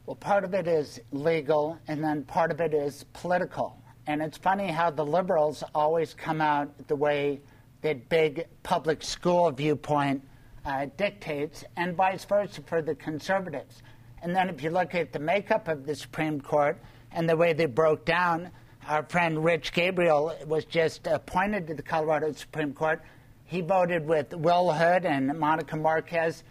Well, 0.05 0.17
part 0.17 0.43
of 0.43 0.53
it 0.53 0.67
is 0.67 1.01
legal, 1.13 1.79
and 1.87 2.03
then 2.03 2.25
part 2.25 2.51
of 2.51 2.61
it 2.61 2.75
is 2.75 3.05
political. 3.13 3.79
And 4.09 4.21
it's 4.21 4.37
funny 4.37 4.67
how 4.67 4.91
the 4.91 5.05
liberals 5.05 5.63
always 5.77 6.13
come 6.13 6.41
out 6.41 6.89
the 6.89 6.97
way 6.97 7.41
that 7.83 8.09
big 8.09 8.47
public 8.65 9.01
school 9.05 9.49
viewpoint 9.53 10.23
uh, 10.65 10.87
dictates, 10.97 11.65
and 11.77 11.97
vice 11.97 12.25
versa 12.25 12.63
for 12.67 12.83
the 12.83 12.97
conservatives. 12.97 13.83
And 14.23 14.35
then 14.35 14.49
if 14.49 14.61
you 14.63 14.71
look 14.71 14.95
at 14.97 15.13
the 15.13 15.21
makeup 15.21 15.69
of 15.69 15.87
the 15.87 15.95
Supreme 15.95 16.41
Court 16.41 16.79
and 17.13 17.29
the 17.29 17.37
way 17.37 17.53
they 17.53 17.67
broke 17.67 18.05
down, 18.05 18.51
our 18.89 19.05
friend 19.05 19.45
Rich 19.45 19.73
Gabriel 19.73 20.35
was 20.47 20.65
just 20.65 21.07
appointed 21.07 21.69
to 21.69 21.75
the 21.75 21.83
Colorado 21.83 22.33
Supreme 22.33 22.73
Court. 22.73 23.03
He 23.45 23.61
voted 23.61 24.05
with 24.05 24.35
Will 24.35 24.73
Hood 24.73 25.05
and 25.05 25.39
Monica 25.39 25.77
Marquez 25.77 26.43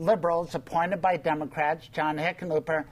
liberals 0.00 0.54
appointed 0.54 1.00
by 1.00 1.16
Democrats, 1.16 1.86
John 1.88 2.16
Hickenlooper, 2.16 2.84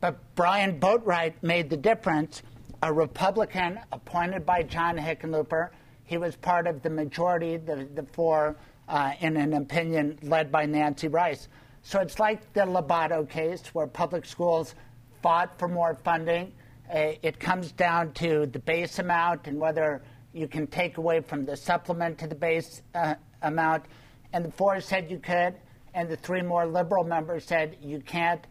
but 0.00 0.18
Brian 0.34 0.80
Boatright 0.80 1.34
made 1.42 1.70
the 1.70 1.76
difference. 1.76 2.42
A 2.82 2.92
Republican 2.92 3.80
appointed 3.92 4.46
by 4.46 4.62
John 4.62 4.96
Hickenlooper. 4.96 5.70
He 6.04 6.16
was 6.16 6.36
part 6.36 6.66
of 6.66 6.82
the 6.82 6.90
majority, 6.90 7.56
the, 7.56 7.88
the 7.94 8.04
four, 8.12 8.56
uh, 8.88 9.12
in 9.20 9.36
an 9.36 9.52
opinion 9.52 10.18
led 10.22 10.50
by 10.50 10.64
Nancy 10.64 11.08
Rice. 11.08 11.48
So 11.82 12.00
it's 12.00 12.18
like 12.18 12.52
the 12.52 12.60
Lobato 12.60 13.28
case 13.28 13.62
where 13.74 13.86
public 13.86 14.24
schools 14.24 14.74
fought 15.22 15.58
for 15.58 15.68
more 15.68 15.98
funding. 16.04 16.52
Uh, 16.92 17.12
it 17.22 17.38
comes 17.38 17.72
down 17.72 18.12
to 18.12 18.46
the 18.46 18.58
base 18.60 18.98
amount 18.98 19.46
and 19.48 19.58
whether 19.58 20.02
you 20.32 20.48
can 20.48 20.66
take 20.66 20.96
away 20.98 21.20
from 21.20 21.44
the 21.44 21.56
supplement 21.56 22.18
to 22.18 22.26
the 22.26 22.34
base 22.34 22.82
uh, 22.94 23.14
amount. 23.42 23.84
And 24.32 24.44
the 24.44 24.52
four 24.52 24.80
said 24.80 25.10
you 25.10 25.18
could 25.18 25.54
and 25.98 26.08
the 26.08 26.16
three 26.16 26.42
more 26.42 26.64
liberal 26.64 27.02
members 27.02 27.44
said 27.44 27.76
you 27.82 27.98
can't. 28.00 28.46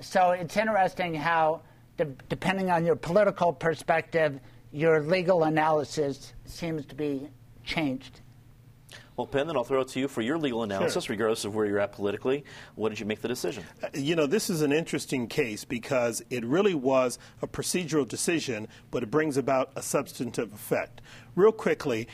So 0.00 0.30
it's 0.30 0.56
interesting 0.56 1.14
how, 1.14 1.62
de- 1.96 2.04
depending 2.28 2.70
on 2.70 2.86
your 2.86 2.94
political 2.94 3.52
perspective, 3.52 4.38
your 4.70 5.02
legal 5.02 5.42
analysis 5.42 6.32
seems 6.44 6.86
to 6.86 6.94
be 6.94 7.28
changed. 7.64 8.20
Well, 9.16 9.26
Penn, 9.26 9.48
then 9.48 9.56
I'll 9.56 9.64
throw 9.64 9.80
it 9.80 9.88
to 9.88 10.00
you 10.00 10.08
for 10.08 10.22
your 10.22 10.38
legal 10.38 10.62
analysis, 10.62 11.04
sure. 11.04 11.12
regardless 11.12 11.44
of 11.44 11.54
where 11.54 11.66
you're 11.66 11.80
at 11.80 11.92
politically. 11.92 12.44
What 12.76 12.90
did 12.90 13.00
you 13.00 13.04
make 13.04 13.20
the 13.20 13.28
decision? 13.28 13.64
Uh, 13.82 13.88
you 13.94 14.14
know, 14.14 14.26
this 14.26 14.48
is 14.48 14.62
an 14.62 14.72
interesting 14.72 15.26
case 15.26 15.64
because 15.64 16.22
it 16.30 16.44
really 16.44 16.74
was 16.74 17.18
a 17.42 17.48
procedural 17.48 18.06
decision, 18.06 18.68
but 18.90 19.02
it 19.02 19.10
brings 19.10 19.36
about 19.36 19.72
a 19.74 19.82
substantive 19.82 20.52
effect. 20.54 21.02
Real 21.34 21.52
quickly, 21.52 22.08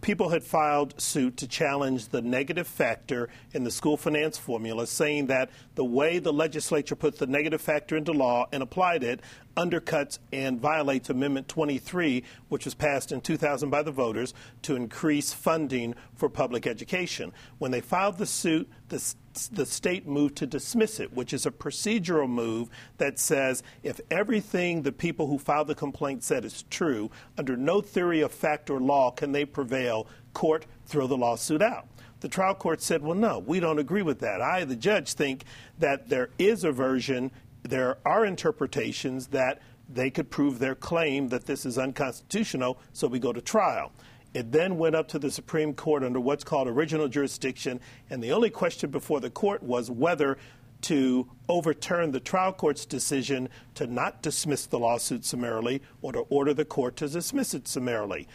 people 0.00 0.30
had 0.30 0.42
filed 0.42 1.00
suit 1.00 1.36
to 1.38 1.48
challenge 1.48 2.08
the 2.08 2.22
negative 2.22 2.66
factor 2.66 3.28
in 3.52 3.64
the 3.64 3.70
school 3.70 3.96
finance 3.96 4.38
formula, 4.38 4.86
saying 4.86 5.26
that 5.26 5.50
the 5.74 5.84
way 5.84 6.18
the 6.18 6.32
legislature 6.32 6.96
put 6.96 7.18
the 7.18 7.26
negative 7.26 7.60
factor 7.60 7.96
into 7.96 8.12
law 8.12 8.46
and 8.52 8.62
applied 8.62 9.02
it 9.02 9.20
undercuts 9.56 10.18
and 10.32 10.60
violates 10.60 11.10
Amendment 11.10 11.48
23, 11.48 12.22
which 12.48 12.64
was 12.64 12.74
passed 12.74 13.10
in 13.10 13.20
2000 13.20 13.70
by 13.70 13.82
the 13.82 13.90
voters 13.90 14.34
to 14.62 14.76
increase 14.76 15.32
funding 15.32 15.94
for 16.14 16.28
public 16.28 16.66
education. 16.66 17.32
When 17.58 17.70
they 17.70 17.80
filed 17.80 18.18
the 18.18 18.26
suit, 18.26 18.68
the, 18.88 19.14
the 19.52 19.66
state 19.66 20.06
moved 20.06 20.36
to 20.36 20.46
dismiss 20.46 21.00
it, 21.00 21.12
which 21.12 21.32
is 21.32 21.46
a 21.46 21.50
procedural 21.50 22.28
move 22.28 22.68
that 22.98 23.18
says 23.18 23.62
if 23.82 24.00
everything 24.10 24.82
the 24.82 24.92
people 24.92 25.26
who 25.26 25.38
filed 25.38 25.68
the 25.68 25.74
complaint 25.74 26.24
said 26.24 26.44
is 26.44 26.64
true, 26.70 27.10
under 27.38 27.56
no 27.56 27.80
theory 27.80 28.20
of 28.20 28.32
fact 28.32 28.70
or 28.70 28.80
law 28.80 29.10
can 29.10 29.32
they 29.32 29.44
prevail, 29.44 30.06
court, 30.32 30.66
throw 30.86 31.06
the 31.06 31.16
lawsuit 31.16 31.62
out. 31.62 31.86
The 32.20 32.28
trial 32.28 32.54
court 32.54 32.80
said, 32.80 33.02
well, 33.02 33.14
no, 33.14 33.38
we 33.38 33.60
don't 33.60 33.78
agree 33.78 34.02
with 34.02 34.20
that. 34.20 34.40
I, 34.40 34.64
the 34.64 34.76
judge, 34.76 35.12
think 35.12 35.44
that 35.78 36.08
there 36.08 36.30
is 36.38 36.64
a 36.64 36.72
version 36.72 37.30
there 37.62 37.98
are 38.04 38.24
interpretations 38.24 39.28
that 39.28 39.60
they 39.88 40.10
could 40.10 40.30
prove 40.30 40.58
their 40.58 40.74
claim 40.74 41.28
that 41.28 41.46
this 41.46 41.66
is 41.66 41.78
unconstitutional, 41.78 42.78
so 42.92 43.06
we 43.06 43.18
go 43.18 43.32
to 43.32 43.40
trial. 43.40 43.92
It 44.36 44.52
then 44.52 44.76
went 44.76 44.94
up 44.94 45.08
to 45.08 45.18
the 45.18 45.30
Supreme 45.30 45.72
Court 45.72 46.04
under 46.04 46.20
what's 46.20 46.44
called 46.44 46.68
original 46.68 47.08
jurisdiction, 47.08 47.80
and 48.10 48.22
the 48.22 48.32
only 48.32 48.50
question 48.50 48.90
before 48.90 49.18
the 49.18 49.30
court 49.30 49.62
was 49.62 49.90
whether 49.90 50.36
to 50.82 51.26
overturn 51.48 52.10
the 52.10 52.20
trial 52.20 52.52
court's 52.52 52.84
decision 52.84 53.48
to 53.76 53.86
not 53.86 54.20
dismiss 54.20 54.66
the 54.66 54.78
lawsuit 54.78 55.24
summarily 55.24 55.80
or 56.02 56.12
to 56.12 56.18
order 56.28 56.52
the 56.52 56.66
court 56.66 56.96
to 56.96 57.08
dismiss 57.08 57.54
it 57.54 57.66
summarily. 57.66 58.28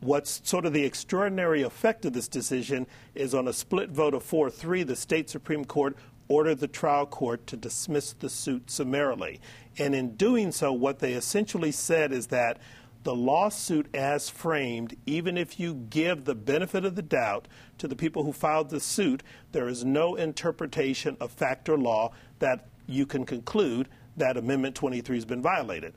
What's 0.00 0.40
sort 0.42 0.66
of 0.66 0.72
the 0.72 0.84
extraordinary 0.84 1.62
effect 1.62 2.04
of 2.04 2.14
this 2.14 2.26
decision 2.26 2.88
is 3.14 3.32
on 3.32 3.46
a 3.46 3.52
split 3.52 3.90
vote 3.90 4.14
of 4.14 4.24
4 4.24 4.50
3, 4.50 4.82
the 4.82 4.96
state 4.96 5.30
Supreme 5.30 5.64
Court 5.64 5.96
ordered 6.26 6.58
the 6.58 6.66
trial 6.66 7.06
court 7.06 7.46
to 7.46 7.56
dismiss 7.56 8.12
the 8.14 8.28
suit 8.28 8.72
summarily. 8.72 9.40
And 9.78 9.94
in 9.94 10.16
doing 10.16 10.50
so, 10.50 10.72
what 10.72 10.98
they 10.98 11.12
essentially 11.12 11.70
said 11.70 12.10
is 12.10 12.26
that 12.28 12.58
the 13.04 13.14
lawsuit 13.14 13.86
as 13.94 14.28
framed, 14.28 14.96
even 15.06 15.38
if 15.38 15.60
you 15.60 15.74
give 15.74 16.24
the 16.24 16.34
benefit 16.34 16.84
of 16.84 16.96
the 16.96 17.02
doubt 17.02 17.46
to 17.78 17.86
the 17.86 17.94
people 17.94 18.24
who 18.24 18.32
filed 18.32 18.70
the 18.70 18.80
suit, 18.80 19.22
there 19.52 19.68
is 19.68 19.84
no 19.84 20.14
interpretation 20.14 21.16
of 21.20 21.30
fact 21.30 21.68
or 21.68 21.78
law 21.78 22.10
that 22.38 22.66
you 22.86 23.06
can 23.06 23.24
conclude 23.24 23.88
that 24.16 24.36
Amendment 24.36 24.74
23 24.74 25.16
has 25.16 25.24
been 25.24 25.42
violated. 25.42 25.94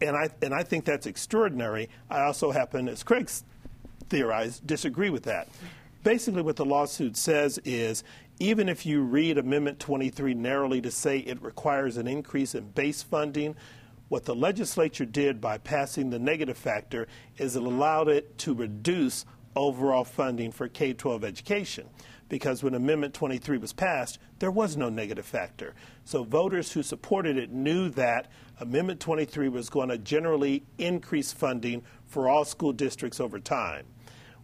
And 0.00 0.16
I, 0.16 0.30
and 0.40 0.54
I 0.54 0.62
think 0.62 0.84
that's 0.84 1.06
extraordinary. 1.06 1.90
I 2.08 2.22
also 2.22 2.52
happen, 2.52 2.88
as 2.88 3.02
Craig 3.02 3.28
theorized, 4.08 4.66
disagree 4.66 5.10
with 5.10 5.24
that. 5.24 5.48
Basically, 6.04 6.42
what 6.42 6.56
the 6.56 6.64
lawsuit 6.64 7.16
says 7.16 7.58
is 7.64 8.04
even 8.38 8.68
if 8.68 8.86
you 8.86 9.02
read 9.02 9.38
Amendment 9.38 9.80
23 9.80 10.34
narrowly 10.34 10.80
to 10.82 10.90
say 10.90 11.18
it 11.18 11.42
requires 11.42 11.96
an 11.96 12.06
increase 12.06 12.54
in 12.54 12.68
base 12.70 13.02
funding, 13.02 13.56
what 14.08 14.24
the 14.24 14.34
legislature 14.34 15.04
did 15.04 15.40
by 15.40 15.58
passing 15.58 16.10
the 16.10 16.18
negative 16.18 16.56
factor 16.56 17.08
is 17.38 17.56
it 17.56 17.62
allowed 17.62 18.08
it 18.08 18.38
to 18.38 18.54
reduce 18.54 19.24
overall 19.56 20.04
funding 20.04 20.52
for 20.52 20.68
K 20.68 20.92
12 20.92 21.24
education. 21.24 21.88
because 22.28 22.62
when 22.62 22.74
Amendment 22.74 23.14
23 23.14 23.58
was 23.58 23.72
passed, 23.72 24.18
there 24.38 24.50
was 24.50 24.76
no 24.76 24.88
negative 24.88 25.24
factor. 25.26 25.74
So 26.04 26.24
voters 26.24 26.72
who 26.72 26.82
supported 26.82 27.36
it 27.36 27.50
knew 27.50 27.88
that 27.90 28.28
Amendment 28.60 29.00
23 29.00 29.48
was 29.48 29.70
going 29.70 29.90
to 29.90 29.98
generally 29.98 30.64
increase 30.78 31.32
funding 31.32 31.82
for 32.04 32.28
all 32.28 32.44
school 32.44 32.72
districts 32.72 33.20
over 33.20 33.38
time. 33.38 33.86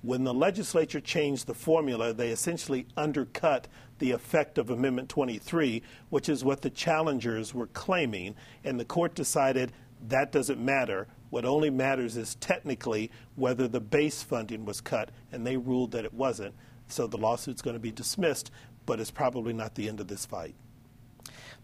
When 0.03 0.25
the 0.25 0.35
legislature 0.35 1.01
changed 1.01 1.47
the 1.47 1.55
formula, 1.55 2.13
they 2.13 2.31
essentially 2.31 2.87
undercut 2.97 3.69
the 4.03 4.11
effect 4.11 4.59
of 4.59 4.69
Amendment 4.69 5.09
23, 5.09 5.81
which 6.11 6.29
is 6.29 6.43
what 6.43 6.61
the 6.61 6.71
challengers 6.71 7.55
were 7.55 7.69
claiming, 7.69 8.35
and 8.65 8.81
the 8.81 8.85
court 8.85 9.15
decided 9.15 9.71
that 10.09 10.33
doesn't 10.33 10.59
matter. 10.59 11.07
What 11.31 11.45
only 11.45 11.71
matters 11.71 12.17
is 12.17 12.35
technically 12.35 13.13
whether 13.37 13.69
the 13.69 13.79
base 13.79 14.25
funding 14.25 14.65
was 14.65 14.81
cut, 14.81 15.11
and 15.31 15.47
they 15.47 15.57
ruled 15.57 15.93
that 15.93 16.05
it 16.05 16.13
wasn't. 16.13 16.57
So 16.89 17.07
the 17.07 17.17
lawsuit's 17.17 17.63
going 17.63 17.77
to 17.77 17.81
be 17.81 17.93
dismissed, 17.93 18.51
but 18.87 18.99
it's 18.99 19.13
probably 19.13 19.53
not 19.53 19.77
the 19.77 19.89
end 19.89 20.01
of 20.01 20.09
this 20.09 20.27
fight. 20.27 20.57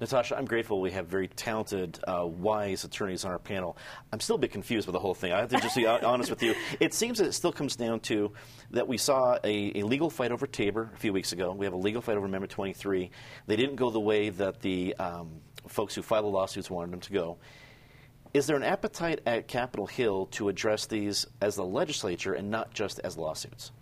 Natasha, 0.00 0.38
I'm 0.38 0.44
grateful 0.44 0.80
we 0.80 0.92
have 0.92 1.08
very 1.08 1.26
talented, 1.26 1.98
uh, 2.06 2.24
wise 2.24 2.84
attorneys 2.84 3.24
on 3.24 3.32
our 3.32 3.38
panel. 3.38 3.76
I'm 4.12 4.20
still 4.20 4.36
a 4.36 4.38
bit 4.38 4.52
confused 4.52 4.86
with 4.86 4.92
the 4.92 5.00
whole 5.00 5.14
thing. 5.14 5.32
I 5.32 5.40
have 5.40 5.48
to 5.50 5.58
just 5.58 5.74
be 5.74 5.86
honest 5.86 6.30
with 6.30 6.42
you. 6.42 6.54
It 6.78 6.94
seems 6.94 7.18
that 7.18 7.26
it 7.26 7.32
still 7.32 7.52
comes 7.52 7.74
down 7.74 8.00
to 8.00 8.32
that 8.70 8.86
we 8.86 8.96
saw 8.96 9.38
a, 9.42 9.72
a, 9.74 9.82
legal 9.82 10.08
fight 10.08 10.30
over 10.30 10.46
Tabor 10.46 10.90
a 10.94 10.96
few 10.98 11.12
weeks 11.12 11.32
ago. 11.32 11.52
We 11.52 11.66
have 11.66 11.72
a 11.72 11.78
legal 11.78 12.00
fight 12.00 12.16
over 12.16 12.26
Amendment 12.26 12.52
23. 12.52 13.10
They 13.46 13.56
didn't 13.56 13.76
go 13.76 13.90
the 13.90 13.98
way 13.98 14.30
that 14.30 14.60
the 14.60 14.94
um, 14.96 15.40
folks 15.66 15.94
who 15.94 16.02
filed 16.02 16.26
the 16.26 16.28
lawsuits 16.28 16.70
wanted 16.70 16.92
them 16.92 17.00
to 17.00 17.12
go. 17.12 17.38
Is 18.34 18.46
there 18.46 18.56
an 18.56 18.62
appetite 18.62 19.20
at 19.26 19.48
Capitol 19.48 19.86
Hill 19.86 20.26
to 20.32 20.48
address 20.48 20.86
these 20.86 21.26
as 21.40 21.56
the 21.56 21.64
legislature 21.64 22.34
and 22.34 22.50
not 22.50 22.72
just 22.72 23.00
as 23.00 23.16
lawsuits? 23.16 23.72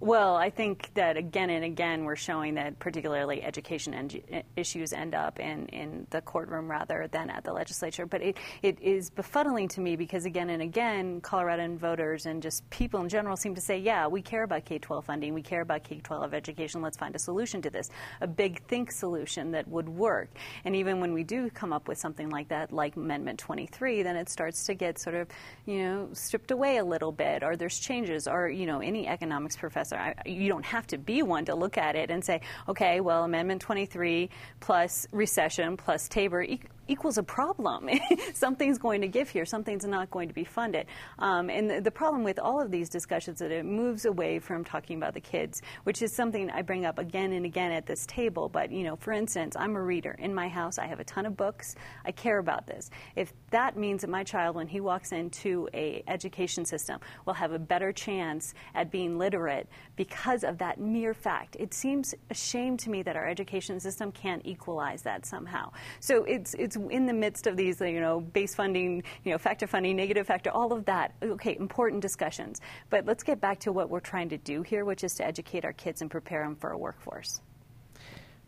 Well, 0.00 0.34
I 0.34 0.50
think 0.50 0.90
that 0.94 1.16
again 1.16 1.50
and 1.50 1.64
again 1.64 2.04
we're 2.04 2.16
showing 2.16 2.54
that 2.54 2.80
particularly 2.80 3.42
education 3.42 3.94
en- 3.94 4.42
issues 4.56 4.92
end 4.92 5.14
up 5.14 5.38
in, 5.38 5.66
in 5.68 6.06
the 6.10 6.20
courtroom 6.20 6.68
rather 6.68 7.08
than 7.10 7.30
at 7.30 7.44
the 7.44 7.52
legislature. 7.52 8.04
But 8.04 8.20
it, 8.20 8.36
it 8.62 8.82
is 8.82 9.08
befuddling 9.08 9.70
to 9.70 9.80
me 9.80 9.94
because 9.94 10.24
again 10.24 10.50
and 10.50 10.60
again, 10.60 11.20
Coloradoan 11.20 11.78
voters 11.78 12.26
and 12.26 12.42
just 12.42 12.68
people 12.70 13.00
in 13.02 13.08
general 13.08 13.36
seem 13.36 13.54
to 13.54 13.60
say, 13.60 13.78
yeah, 13.78 14.08
we 14.08 14.20
care 14.20 14.42
about 14.42 14.64
K 14.64 14.78
12 14.78 15.04
funding, 15.04 15.32
we 15.32 15.42
care 15.42 15.60
about 15.60 15.84
K 15.84 16.00
12 16.02 16.34
education, 16.34 16.82
let's 16.82 16.98
find 16.98 17.14
a 17.14 17.20
solution 17.20 17.62
to 17.62 17.70
this, 17.70 17.88
a 18.20 18.26
big 18.26 18.66
think 18.66 18.90
solution 18.90 19.52
that 19.52 19.68
would 19.68 19.88
work. 19.88 20.28
And 20.64 20.74
even 20.74 21.00
when 21.00 21.12
we 21.12 21.22
do 21.22 21.48
come 21.50 21.72
up 21.72 21.86
with 21.86 21.98
something 21.98 22.30
like 22.30 22.48
that, 22.48 22.72
like 22.72 22.96
Amendment 22.96 23.38
23, 23.38 24.02
then 24.02 24.16
it 24.16 24.28
starts 24.28 24.64
to 24.64 24.74
get 24.74 24.98
sort 24.98 25.14
of, 25.14 25.28
you 25.66 25.78
know, 25.78 26.08
stripped 26.14 26.50
away 26.50 26.78
a 26.78 26.84
little 26.84 27.12
bit, 27.12 27.44
or 27.44 27.54
there's 27.54 27.78
changes, 27.78 28.26
or, 28.26 28.48
you 28.48 28.66
know, 28.66 28.80
any 28.80 29.06
economics 29.06 29.56
professor 29.56 29.83
I, 29.92 30.14
you 30.26 30.48
don't 30.48 30.64
have 30.64 30.86
to 30.88 30.98
be 30.98 31.22
one 31.22 31.44
to 31.46 31.54
look 31.54 31.78
at 31.78 31.96
it 31.96 32.10
and 32.10 32.24
say, 32.24 32.40
okay, 32.68 33.00
well, 33.00 33.24
Amendment 33.24 33.60
23 33.62 34.30
plus 34.60 35.06
recession 35.12 35.76
plus 35.76 36.08
Tabor 36.08 36.46
equals 36.88 37.18
a 37.18 37.22
problem. 37.22 37.88
something's 38.34 38.78
going 38.78 39.00
to 39.00 39.08
give 39.08 39.28
here. 39.28 39.44
Something's 39.44 39.84
not 39.84 40.10
going 40.10 40.28
to 40.28 40.34
be 40.34 40.44
funded. 40.44 40.86
Um, 41.18 41.50
and 41.50 41.70
the, 41.70 41.80
the, 41.80 41.90
problem 41.90 42.24
with 42.24 42.38
all 42.40 42.60
of 42.60 42.70
these 42.70 42.88
discussions 42.88 43.40
is 43.40 43.48
that 43.48 43.52
it 43.52 43.64
moves 43.64 44.04
away 44.04 44.40
from 44.40 44.64
talking 44.64 44.96
about 44.96 45.14
the 45.14 45.20
kids, 45.20 45.62
which 45.84 46.02
is 46.02 46.14
something 46.14 46.50
I 46.50 46.62
bring 46.62 46.84
up 46.84 46.98
again 46.98 47.32
and 47.32 47.46
again 47.46 47.70
at 47.70 47.86
this 47.86 48.04
table. 48.06 48.48
But 48.48 48.72
you 48.72 48.82
know, 48.82 48.96
for 48.96 49.12
instance, 49.12 49.54
I'm 49.58 49.76
a 49.76 49.82
reader 49.82 50.16
in 50.18 50.34
my 50.34 50.48
house. 50.48 50.78
I 50.78 50.86
have 50.86 51.00
a 51.00 51.04
ton 51.04 51.24
of 51.26 51.36
books. 51.36 51.76
I 52.04 52.12
care 52.12 52.38
about 52.38 52.66
this. 52.66 52.90
If 53.16 53.32
that 53.50 53.76
means 53.76 54.00
that 54.00 54.10
my 54.10 54.24
child, 54.24 54.56
when 54.56 54.66
he 54.66 54.80
walks 54.80 55.12
into 55.12 55.68
a 55.72 56.02
education 56.08 56.64
system, 56.64 56.98
will 57.26 57.34
have 57.34 57.52
a 57.52 57.58
better 57.58 57.92
chance 57.92 58.54
at 58.74 58.90
being 58.90 59.18
literate 59.18 59.68
because 59.96 60.44
of 60.44 60.58
that 60.58 60.80
mere 60.80 61.14
fact, 61.14 61.56
it 61.58 61.72
seems 61.72 62.14
a 62.30 62.34
shame 62.34 62.76
to 62.78 62.90
me 62.90 63.02
that 63.02 63.16
our 63.16 63.26
education 63.26 63.80
system 63.80 64.10
can't 64.12 64.42
equalize 64.44 65.02
that 65.02 65.26
somehow. 65.26 65.70
So 66.00 66.24
it's 66.24 66.54
it's 66.54 66.73
it's 66.74 66.92
in 66.92 67.06
the 67.06 67.12
midst 67.12 67.46
of 67.46 67.56
these, 67.56 67.80
you 67.80 68.00
know, 68.00 68.20
base 68.20 68.54
funding, 68.54 69.02
you 69.24 69.32
know, 69.32 69.38
factor 69.38 69.66
funding, 69.66 69.96
negative 69.96 70.26
factor, 70.26 70.50
all 70.50 70.72
of 70.72 70.84
that. 70.86 71.14
Okay, 71.22 71.56
important 71.56 72.02
discussions. 72.02 72.60
But 72.90 73.06
let's 73.06 73.22
get 73.22 73.40
back 73.40 73.60
to 73.60 73.72
what 73.72 73.90
we're 73.90 74.00
trying 74.00 74.28
to 74.30 74.38
do 74.38 74.62
here, 74.62 74.84
which 74.84 75.04
is 75.04 75.14
to 75.14 75.26
educate 75.26 75.64
our 75.64 75.72
kids 75.72 76.02
and 76.02 76.10
prepare 76.10 76.44
them 76.44 76.56
for 76.56 76.70
a 76.70 76.78
workforce. 76.78 77.40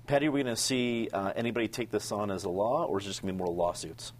Patty, 0.06 0.28
are 0.28 0.30
we 0.30 0.42
going 0.42 0.54
to 0.54 0.60
see 0.60 1.08
uh, 1.12 1.32
anybody 1.34 1.66
take 1.66 1.90
this 1.90 2.12
on 2.12 2.30
as 2.30 2.44
a 2.44 2.48
law, 2.48 2.84
or 2.84 3.00
is 3.00 3.06
it 3.06 3.08
just 3.08 3.22
going 3.22 3.34
to 3.34 3.42
be 3.42 3.44
more 3.44 3.52
lawsuits? 3.52 4.12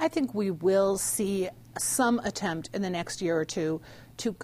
I 0.00 0.08
think 0.08 0.34
we 0.34 0.50
will 0.50 0.98
see 0.98 1.48
some 1.78 2.18
attempt 2.20 2.70
in 2.74 2.82
the 2.82 2.90
next 2.90 3.22
year 3.22 3.38
or 3.38 3.44
two 3.44 3.80
to 4.18 4.34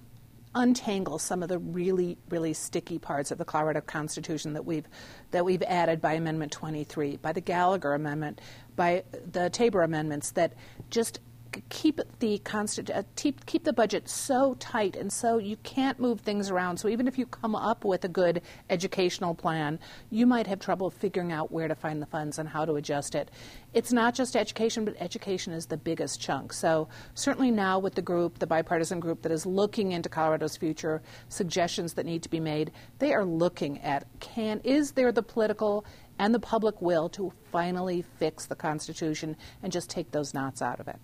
untangle 0.59 1.19
some 1.19 1.43
of 1.43 1.49
the 1.49 1.59
really, 1.59 2.19
really 2.29 2.53
sticky 2.53 2.99
parts 2.99 3.31
of 3.31 3.39
the 3.39 3.45
Colorado 3.45 3.81
Constitution 3.81 4.53
that 4.53 4.65
we've 4.65 4.87
that 5.31 5.45
we've 5.45 5.63
added 5.63 6.01
by 6.01 6.15
Amendment 6.15 6.53
23, 6.53 7.17
by 7.19 7.33
the 7.33 7.41
Gallagher 7.41 7.95
Amendment, 7.95 8.41
by 8.77 9.05
the 9.33 9.49
Tabor 9.51 9.83
amendments 9.83 10.33
that 10.33 10.53
just 10.91 11.21
keep 11.69 12.01
the 12.21 12.39
constant 12.39 12.91
uh, 12.91 13.03
keep, 13.17 13.45
keep 13.47 13.65
the 13.65 13.73
budget 13.73 14.09
so 14.09 14.55
tight 14.55 14.97
and 14.97 15.13
so 15.13 15.39
you 15.39 15.57
can't 15.59 15.99
move 15.99 16.21
things 16.21 16.51
around. 16.51 16.77
So 16.79 16.89
even 16.89 17.09
if 17.09 17.19
you 17.19 17.27
come 17.27 17.55
up 17.55 17.85
with 17.85 18.05
a 18.05 18.09
good 18.09 18.43
educational 18.71 19.35
plan 19.35 19.79
you 20.11 20.27
might 20.27 20.47
have 20.47 20.61
trouble 20.61 20.91
figuring 20.91 21.33
out 21.33 21.51
where 21.53 21.69
to 21.69 21.75
find 21.75 22.01
the 22.01 22.07
funds 22.07 22.39
and 22.39 22.49
how 22.49 22.65
to 22.65 22.75
adjust 22.75 23.15
it. 23.15 23.31
It's 23.75 23.93
not 23.93 24.15
just 24.15 24.37
education 24.37 24.85
but 24.85 24.95
education 24.99 25.53
is 25.53 25.67
the 25.67 25.77
biggest 25.77 26.21
chunk. 26.21 26.53
So 26.53 26.89
certainly 27.15 27.51
now 27.51 27.79
with 27.79 27.95
the 27.95 28.03
group 28.03 28.39
the 28.39 28.47
bipartisan 28.47 29.01
group 29.01 29.23
that 29.23 29.33
is 29.33 29.47
looking 29.47 29.93
into 29.93 30.09
colorado's 30.09 30.57
future 30.57 31.03
suggestions 31.29 31.95
that 31.95 32.07
need 32.07 32.23
to 32.23 32.29
be 32.29 32.41
made 32.41 32.71
they 32.99 33.13
are 33.13 33.25
looking 33.25 33.81
at 33.81 34.07
can 34.21 34.61
is 34.65 34.93
there 34.93 35.13
the 35.13 35.23
political 35.23 35.85
and 36.19 36.35
the 36.35 36.41
public 36.41 36.81
will 36.83 37.09
to 37.09 37.33
finally 37.53 38.03
fix 38.19 38.47
the 38.47 38.57
constitution 38.57 39.37
and 39.63 39.73
just 39.73 39.89
take 39.91 40.11
those 40.11 40.35
knots 40.35 40.63
out 40.63 40.81
of 40.81 40.89
it 40.89 40.99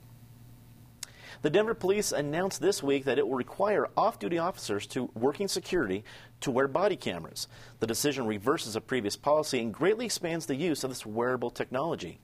the 1.42 1.50
Denver 1.50 1.74
police 1.74 2.12
announced 2.12 2.60
this 2.60 2.82
week 2.82 3.04
that 3.04 3.18
it 3.18 3.26
will 3.26 3.36
require 3.36 3.88
off 3.96 4.18
duty 4.18 4.38
officers 4.38 4.86
to 4.88 5.10
working 5.14 5.48
security 5.48 6.04
to 6.40 6.50
wear 6.50 6.68
body 6.68 6.96
cameras. 6.96 7.48
The 7.80 7.86
decision 7.86 8.26
reverses 8.26 8.76
a 8.76 8.80
previous 8.80 9.16
policy 9.16 9.60
and 9.60 9.72
greatly 9.72 10.06
expands 10.06 10.46
the 10.46 10.56
use 10.56 10.84
of 10.84 10.90
this 10.90 11.06
wearable 11.06 11.50
technology. 11.50 12.20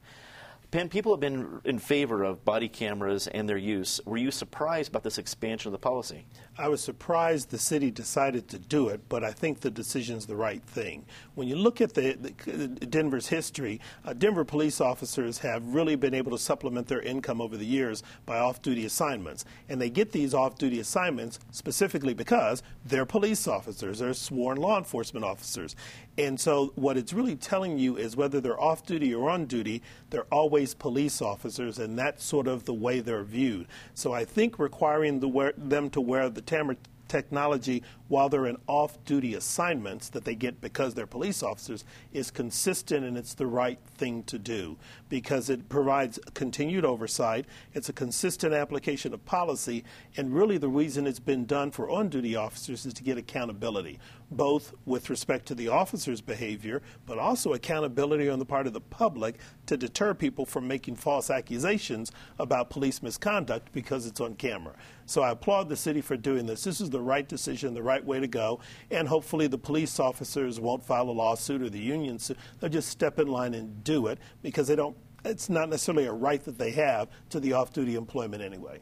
Penn, 0.70 0.88
people 0.88 1.12
have 1.12 1.20
been 1.20 1.60
in 1.64 1.80
favor 1.80 2.22
of 2.22 2.44
body 2.44 2.68
cameras 2.68 3.26
and 3.26 3.48
their 3.48 3.56
use. 3.56 4.00
Were 4.06 4.16
you 4.16 4.30
surprised 4.30 4.90
about 4.90 5.02
this 5.02 5.18
expansion 5.18 5.68
of 5.68 5.72
the 5.72 5.78
policy? 5.78 6.26
I 6.60 6.68
was 6.68 6.80
surprised 6.80 7.50
the 7.50 7.58
city 7.58 7.90
decided 7.90 8.46
to 8.48 8.58
do 8.58 8.88
it, 8.88 9.00
but 9.08 9.24
I 9.24 9.32
think 9.32 9.60
the 9.60 9.70
decision 9.70 10.16
is 10.16 10.26
the 10.26 10.36
right 10.36 10.62
thing. 10.62 11.04
When 11.34 11.48
you 11.48 11.56
look 11.56 11.80
at 11.80 11.94
the, 11.94 12.12
the 12.44 12.68
Denver's 12.68 13.28
history, 13.28 13.80
uh, 14.04 14.12
Denver 14.12 14.44
police 14.44 14.80
officers 14.80 15.38
have 15.38 15.74
really 15.74 15.96
been 15.96 16.14
able 16.14 16.32
to 16.32 16.38
supplement 16.38 16.86
their 16.86 17.00
income 17.00 17.40
over 17.40 17.56
the 17.56 17.66
years 17.66 18.02
by 18.26 18.38
off-duty 18.38 18.84
assignments, 18.84 19.44
and 19.68 19.80
they 19.80 19.90
get 19.90 20.12
these 20.12 20.34
off-duty 20.34 20.80
assignments 20.80 21.38
specifically 21.50 22.14
because 22.14 22.62
they're 22.84 23.06
police 23.06 23.48
officers, 23.48 23.98
they're 23.98 24.14
sworn 24.14 24.58
law 24.58 24.78
enforcement 24.78 25.24
officers, 25.24 25.74
and 26.18 26.38
so 26.38 26.72
what 26.74 26.96
it's 26.96 27.12
really 27.12 27.36
telling 27.36 27.78
you 27.78 27.96
is 27.96 28.16
whether 28.16 28.40
they're 28.40 28.60
off-duty 28.60 29.14
or 29.14 29.30
on 29.30 29.46
duty, 29.46 29.82
they're 30.10 30.26
always 30.30 30.60
always 30.60 30.74
police 30.74 31.22
officers, 31.22 31.78
and 31.78 31.98
that's 31.98 32.24
sort 32.24 32.46
of 32.46 32.64
the 32.64 32.74
way 32.74 33.00
they're 33.00 33.22
viewed. 33.22 33.66
So 33.94 34.12
I 34.12 34.24
think 34.24 34.58
requiring 34.58 35.20
the, 35.20 35.54
them 35.56 35.88
to 35.90 36.00
wear 36.00 36.28
the 36.28 36.42
camera 36.50 36.76
technology 37.06 37.82
while 38.08 38.28
they're 38.28 38.46
in 38.46 38.56
off 38.66 39.04
duty 39.04 39.34
assignments 39.34 40.08
that 40.08 40.24
they 40.24 40.34
get 40.34 40.60
because 40.60 40.94
they're 40.94 41.06
police 41.06 41.42
officers 41.42 41.84
is 42.12 42.30
consistent 42.30 43.04
and 43.04 43.16
it's 43.16 43.34
the 43.34 43.46
right 43.46 43.78
thing 43.96 44.22
to 44.24 44.38
do 44.38 44.76
because 45.08 45.48
it 45.48 45.68
provides 45.68 46.18
continued 46.34 46.84
oversight. 46.84 47.46
It's 47.72 47.88
a 47.88 47.92
consistent 47.92 48.52
application 48.52 49.12
of 49.14 49.24
policy, 49.24 49.84
and 50.16 50.34
really 50.34 50.58
the 50.58 50.68
reason 50.68 51.06
it's 51.06 51.20
been 51.20 51.46
done 51.46 51.70
for 51.70 51.88
on 51.88 52.08
duty 52.08 52.34
officers 52.34 52.86
is 52.86 52.94
to 52.94 53.02
get 53.04 53.18
accountability, 53.18 53.98
both 54.30 54.72
with 54.84 55.10
respect 55.10 55.46
to 55.46 55.54
the 55.54 55.68
officer's 55.68 56.20
behavior, 56.20 56.82
but 57.06 57.18
also 57.18 57.52
accountability 57.52 58.28
on 58.28 58.38
the 58.38 58.44
part 58.44 58.66
of 58.66 58.72
the 58.72 58.80
public 58.80 59.36
to 59.66 59.76
deter 59.76 60.14
people 60.14 60.46
from 60.46 60.68
making 60.68 60.96
false 60.96 61.30
accusations 61.30 62.12
about 62.38 62.70
police 62.70 63.02
misconduct 63.02 63.72
because 63.72 64.06
it's 64.06 64.20
on 64.20 64.34
camera. 64.34 64.74
So 65.06 65.22
I 65.22 65.30
applaud 65.30 65.68
the 65.68 65.76
city 65.76 66.00
for 66.00 66.16
doing 66.16 66.46
this. 66.46 66.64
This 66.64 66.80
is 66.80 66.90
the 66.90 67.00
right 67.00 67.28
decision, 67.28 67.74
the 67.74 67.82
right 67.82 68.04
way 68.04 68.20
to 68.20 68.28
go, 68.28 68.60
and 68.90 69.08
hopefully 69.08 69.46
the 69.48 69.58
police 69.58 69.98
officers 69.98 70.60
won't 70.60 70.84
file 70.84 71.08
a 71.08 71.12
lawsuit 71.12 71.62
or 71.62 71.70
the 71.70 71.80
union 71.80 72.18
suit. 72.18 72.36
They'll 72.60 72.70
just 72.70 72.88
step 72.88 73.18
in 73.18 73.26
line 73.28 73.54
and 73.54 73.82
do 73.82 74.06
it 74.06 74.18
because 74.42 74.68
they 74.68 74.76
don't. 74.76 74.96
It's 75.24 75.50
not 75.50 75.68
necessarily 75.68 76.06
a 76.06 76.12
right 76.12 76.42
that 76.44 76.56
they 76.56 76.70
have 76.70 77.08
to 77.30 77.40
the 77.40 77.52
off-duty 77.52 77.94
employment 77.94 78.42
anyway. 78.42 78.80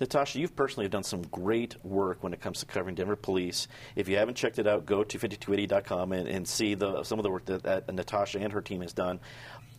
Natasha, 0.00 0.38
you've 0.38 0.56
personally 0.56 0.88
done 0.88 1.02
some 1.02 1.22
great 1.22 1.76
work 1.84 2.22
when 2.22 2.32
it 2.32 2.40
comes 2.40 2.60
to 2.60 2.66
covering 2.66 2.94
Denver 2.94 3.16
police. 3.16 3.68
If 3.94 4.08
you 4.08 4.16
haven't 4.16 4.34
checked 4.34 4.58
it 4.58 4.66
out, 4.66 4.86
go 4.86 5.04
to 5.04 5.18
5280.com 5.18 6.12
and, 6.12 6.28
and 6.28 6.46
see 6.46 6.74
the, 6.74 7.02
some 7.02 7.18
of 7.18 7.22
the 7.22 7.30
work 7.30 7.44
that, 7.46 7.62
that 7.62 7.92
Natasha 7.92 8.38
and 8.38 8.52
her 8.52 8.60
team 8.60 8.82
has 8.82 8.92
done 8.92 9.20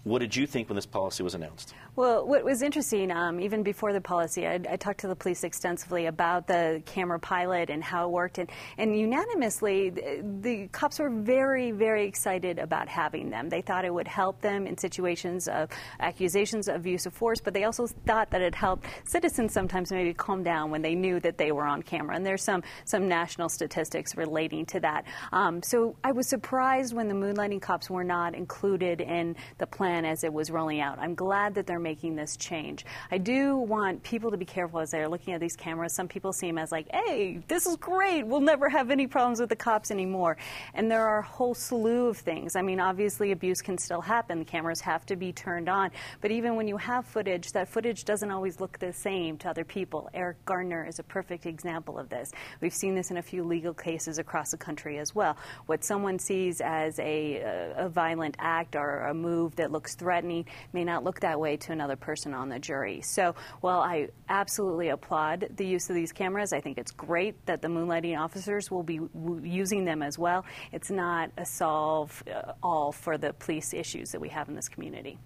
What 0.08 0.20
did 0.20 0.34
you 0.38 0.48
think 0.48 0.70
when 0.70 0.78
this 0.78 0.86
policy 0.86 1.22
was 1.22 1.36
announced? 1.36 1.74
Well, 1.98 2.26
what 2.26 2.46
was 2.46 2.62
interesting, 2.62 3.12
um, 3.12 3.42
even 3.42 3.62
before 3.62 3.92
the 3.92 4.00
policy, 4.00 4.48
I, 4.48 4.54
I, 4.70 4.78
talked 4.78 5.02
to 5.02 5.08
the 5.10 5.16
police 5.18 5.44
extensively 5.44 6.06
about 6.06 6.48
the 6.48 6.82
camera 6.86 7.20
pilot 7.20 7.70
and 7.70 7.84
how 7.84 8.06
it 8.06 8.12
worked, 8.12 8.38
and, 8.38 8.50
and 8.78 8.98
unanimously, 8.98 9.90
the, 9.90 10.24
the, 10.42 10.68
cops 10.68 11.00
were 11.00 11.10
very, 11.10 11.72
very 11.72 12.06
excited 12.06 12.58
about 12.58 12.88
having 12.88 13.30
them. 13.30 13.50
They 13.50 13.62
thought 13.62 13.84
it 13.84 13.94
would 13.94 14.08
help 14.08 14.40
them 14.40 14.66
in 14.66 14.78
situations 14.78 15.50
of 15.50 15.70
accusations 16.00 16.70
of 16.70 16.88
use 16.88 17.06
of 17.06 17.14
force, 17.14 17.42
but 17.42 17.54
they 17.54 17.66
also 17.66 17.88
thought 18.06 18.30
that 18.32 18.42
it 18.42 18.56
helped 18.56 18.86
citizens 19.04 19.52
sometimes 19.52 19.92
maybe 19.92 20.14
calm 20.14 20.42
down 20.42 20.72
when 20.72 20.84
they 20.84 20.96
knew 20.96 21.20
that 21.20 21.38
they 21.38 21.52
were 21.52 21.66
on 21.66 21.84
camera. 21.84 22.16
And 22.16 22.26
there's 22.26 22.44
some 22.44 22.64
some 22.86 23.10
national 23.10 23.50
statistics 23.50 24.16
relating 24.16 24.66
to 24.68 24.80
that. 24.80 25.04
Um, 25.34 25.62
so 25.64 25.98
I 26.02 26.14
was 26.14 26.28
surprised 26.28 26.94
when 26.94 27.10
the 27.10 27.14
moonlighting 27.14 27.62
cops 27.62 27.90
were 27.90 28.06
not 28.06 28.36
included 28.36 29.02
in 29.02 29.36
the 29.58 29.68
plan 29.68 29.97
as 30.06 30.24
it 30.24 30.34
was 30.34 30.52
rolling 30.52 30.82
out. 30.82 31.00
I'm 31.00 31.16
glad 31.16 31.56
that 31.56 31.68
they're 31.68 31.80
making 31.80 32.16
this 32.16 32.38
change. 32.38 32.86
I 33.12 33.18
do 33.18 33.58
want 33.58 34.04
people 34.04 34.32
to 34.32 34.38
be 34.38 34.46
careful 34.46 34.80
as 34.80 34.92
they're 34.92 35.10
looking 35.10 35.34
at 35.34 35.40
these 35.40 35.56
cameras. 35.56 35.96
Some 35.96 36.08
people 36.08 36.34
see 36.34 36.48
them 36.48 36.58
as 36.58 36.72
like, 36.72 36.88
hey, 36.92 37.42
this 37.48 37.66
is 37.66 37.76
great. 37.78 38.26
We'll 38.26 38.42
never 38.42 38.70
have 38.70 38.92
any 38.92 39.08
problems 39.08 39.40
with 39.40 39.50
the 39.50 39.56
cops 39.56 39.92
anymore. 39.92 40.38
And 40.74 40.90
there 40.90 41.08
are 41.08 41.20
a 41.20 41.26
whole 41.26 41.54
slew 41.54 42.08
of 42.08 42.18
things. 42.18 42.56
I 42.56 42.62
mean, 42.62 42.80
obviously, 42.80 43.32
abuse 43.32 43.62
can 43.62 43.78
still 43.78 44.02
happen. 44.02 44.40
The 44.40 44.46
cameras 44.46 44.82
have 44.82 45.06
to 45.08 45.16
be 45.16 45.32
turned 45.32 45.70
on. 45.70 45.92
But 46.22 46.32
even 46.32 46.56
when 46.56 46.68
you 46.68 46.78
have 46.78 47.06
footage, 47.06 47.52
that 47.54 47.70
footage 47.70 48.04
doesn't 48.06 48.32
always 48.32 48.60
look 48.60 48.80
the 48.80 48.94
same 48.94 49.38
to 49.40 49.50
other 49.50 49.64
people. 49.64 50.10
Eric 50.14 50.44
Garner 50.46 50.86
is 50.86 51.00
a 51.00 51.04
perfect 51.04 51.46
example 51.46 51.98
of 51.98 52.10
this. 52.10 52.32
We've 52.62 52.74
seen 52.74 52.96
this 52.96 53.12
in 53.12 53.18
a 53.18 53.22
few 53.22 53.44
legal 53.44 53.74
cases 53.74 54.18
across 54.18 54.52
the 54.52 54.58
country 54.58 55.00
as 55.00 55.14
well. 55.16 55.38
What 55.66 55.84
someone 55.84 56.20
sees 56.20 56.62
as 56.62 57.00
a, 57.00 57.74
a 57.78 57.90
violent 57.90 58.36
act 58.40 58.76
or 58.76 59.02
a 59.02 59.14
move 59.14 59.56
that 59.58 59.72
looks 59.72 59.87
threatening 59.96 60.46
may 60.74 60.84
not 60.84 61.04
look 61.04 61.20
that 61.22 61.40
way 61.40 61.58
to 61.58 61.72
another 61.72 61.96
person 61.96 62.34
on 62.34 62.50
the 62.50 62.60
jury. 62.60 63.02
So 63.02 63.36
while 63.62 63.80
I 63.80 64.10
absolutely 64.30 64.90
applaud 64.90 65.50
the 65.56 65.66
use 65.66 65.90
of 65.90 65.96
these 65.96 66.12
cameras, 66.12 66.54
I 66.54 66.62
think 66.62 66.78
it's 66.78 66.92
great 66.92 67.46
that 67.46 67.62
the 67.62 67.68
moonlighting 67.68 68.18
officers 68.18 68.70
will 68.72 68.84
be 68.84 69.00
using 69.44 69.86
them 69.86 70.02
as 70.02 70.18
well. 70.18 70.46
It's 70.72 70.90
not 70.90 71.32
a 71.38 71.46
solve 71.46 72.24
uh, 72.28 72.54
all 72.62 72.92
for 72.92 73.18
the 73.18 73.34
police 73.34 73.74
issues 73.74 74.12
that 74.12 74.22
we 74.22 74.30
have 74.30 74.50
in 74.50 74.56
this 74.56 74.70
community. 74.70 75.18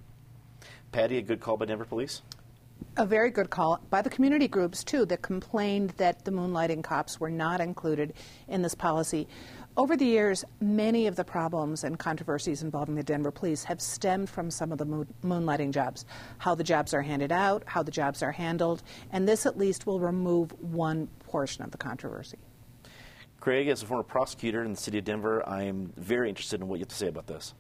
Patty, 0.92 1.18
a 1.18 1.22
good 1.22 1.40
call 1.40 1.58
by 1.58 1.66
Denver 1.66 1.86
Police? 1.86 2.22
A 2.98 3.06
very 3.06 3.30
good 3.30 3.50
call 3.50 3.80
by 3.90 4.02
the 4.02 4.10
community 4.10 4.48
groups, 4.48 4.84
too, 4.84 5.06
that 5.06 5.22
complained 5.22 5.92
that 5.92 6.26
the 6.26 6.32
moonlighting 6.32 6.84
cops 6.84 7.20
were 7.20 7.30
not 7.30 7.62
included 7.62 8.14
in 8.50 8.62
this 8.62 8.76
policy. 8.76 9.28
Over 9.78 9.96
the 9.96 10.06
years, 10.06 10.44
many 10.60 11.08
of 11.08 11.16
the 11.16 11.24
problems 11.24 11.86
and 11.86 11.98
controversies 11.98 12.62
involving 12.62 12.94
the 12.94 13.04
Denver 13.04 13.32
police 13.32 13.64
have 13.64 13.80
stemmed 13.80 14.30
from 14.30 14.52
some 14.52 14.74
of 14.74 14.78
the 14.78 14.84
moon- 14.84 15.08
moonlighting 15.24 15.72
jobs, 15.72 16.06
how 16.40 16.56
the 16.56 16.64
jobs 16.64 16.94
are 16.94 17.02
handed 17.02 17.32
out, 17.32 17.64
how 17.66 17.82
the 17.82 17.92
jobs 17.92 18.22
are 18.22 18.34
handled, 18.34 18.84
and 19.14 19.26
this 19.26 19.46
at 19.46 19.58
least 19.58 19.86
will 19.86 20.02
remove 20.02 20.52
one 20.62 21.08
portion 21.22 21.64
of 21.64 21.72
the 21.72 21.78
controversy. 21.78 22.38
Craig, 23.40 23.70
as 23.70 23.82
a 23.82 23.86
former 23.86 24.04
prosecutor 24.04 24.66
in 24.66 24.72
the 24.72 24.78
city 24.78 24.98
of 24.98 25.06
Denver, 25.06 25.42
I 25.48 25.64
am 25.64 25.94
very 25.96 26.28
interested 26.28 26.60
in 26.60 26.68
what 26.68 26.80
you 26.80 26.84
have 26.84 26.90
to 26.90 26.96
say 26.96 27.08
about 27.08 27.28
this. 27.28 27.54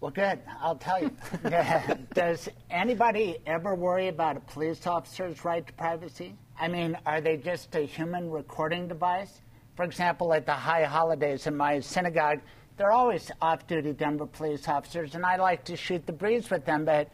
Well, 0.00 0.10
good. 0.10 0.40
I'll 0.60 0.74
tell 0.74 1.00
you. 1.00 1.12
Does 2.14 2.48
anybody 2.68 3.38
ever 3.46 3.76
worry 3.76 4.08
about 4.08 4.36
a 4.36 4.40
police 4.40 4.84
officer's 4.88 5.44
right 5.44 5.64
to 5.64 5.72
privacy? 5.74 6.34
I 6.58 6.66
mean, 6.66 6.98
are 7.06 7.20
they 7.20 7.36
just 7.36 7.76
a 7.76 7.86
human 7.86 8.28
recording 8.28 8.88
device? 8.88 9.40
For 9.76 9.84
example, 9.84 10.34
at 10.34 10.44
the 10.44 10.52
high 10.52 10.84
holidays 10.84 11.46
in 11.46 11.56
my 11.56 11.80
synagogue, 11.80 12.40
there 12.76 12.88
are 12.88 12.92
always 12.92 13.30
off 13.40 13.66
duty 13.66 13.92
Denver 13.92 14.26
police 14.26 14.68
officers, 14.68 15.14
and 15.14 15.24
I 15.24 15.36
like 15.36 15.64
to 15.64 15.76
shoot 15.76 16.04
the 16.06 16.12
breeze 16.12 16.50
with 16.50 16.64
them, 16.64 16.84
but 16.84 17.10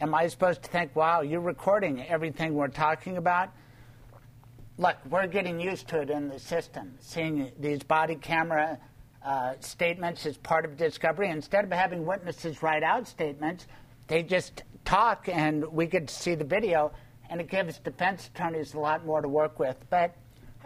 am 0.00 0.14
I 0.14 0.26
supposed 0.28 0.62
to 0.62 0.70
think, 0.70 0.94
wow, 0.94 1.22
you're 1.22 1.40
recording 1.40 2.04
everything 2.06 2.54
we're 2.54 2.68
talking 2.68 3.16
about? 3.16 3.50
Look, 4.76 4.96
we're 5.08 5.26
getting 5.28 5.60
used 5.60 5.88
to 5.88 6.00
it 6.00 6.10
in 6.10 6.28
the 6.28 6.38
system, 6.38 6.94
seeing 7.00 7.52
these 7.58 7.82
body 7.82 8.16
camera 8.16 8.78
uh, 9.24 9.54
statements 9.60 10.26
as 10.26 10.36
part 10.36 10.64
of 10.64 10.76
discovery. 10.76 11.30
Instead 11.30 11.64
of 11.64 11.72
having 11.72 12.04
witnesses 12.04 12.62
write 12.62 12.82
out 12.82 13.06
statements, 13.06 13.66
they 14.08 14.22
just 14.22 14.64
talk 14.84 15.28
and 15.28 15.64
we 15.72 15.86
get 15.86 16.08
to 16.08 16.14
see 16.14 16.34
the 16.34 16.44
video, 16.44 16.92
and 17.30 17.40
it 17.40 17.48
gives 17.48 17.78
defense 17.78 18.28
attorneys 18.34 18.74
a 18.74 18.80
lot 18.80 19.06
more 19.06 19.22
to 19.22 19.28
work 19.28 19.58
with. 19.58 19.76
But 19.88 20.14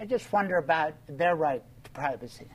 I 0.00 0.04
just 0.04 0.32
wonder 0.32 0.58
about 0.58 0.94
their 1.08 1.34
right 1.34 1.62
to 1.82 1.90
privacy. 1.90 2.46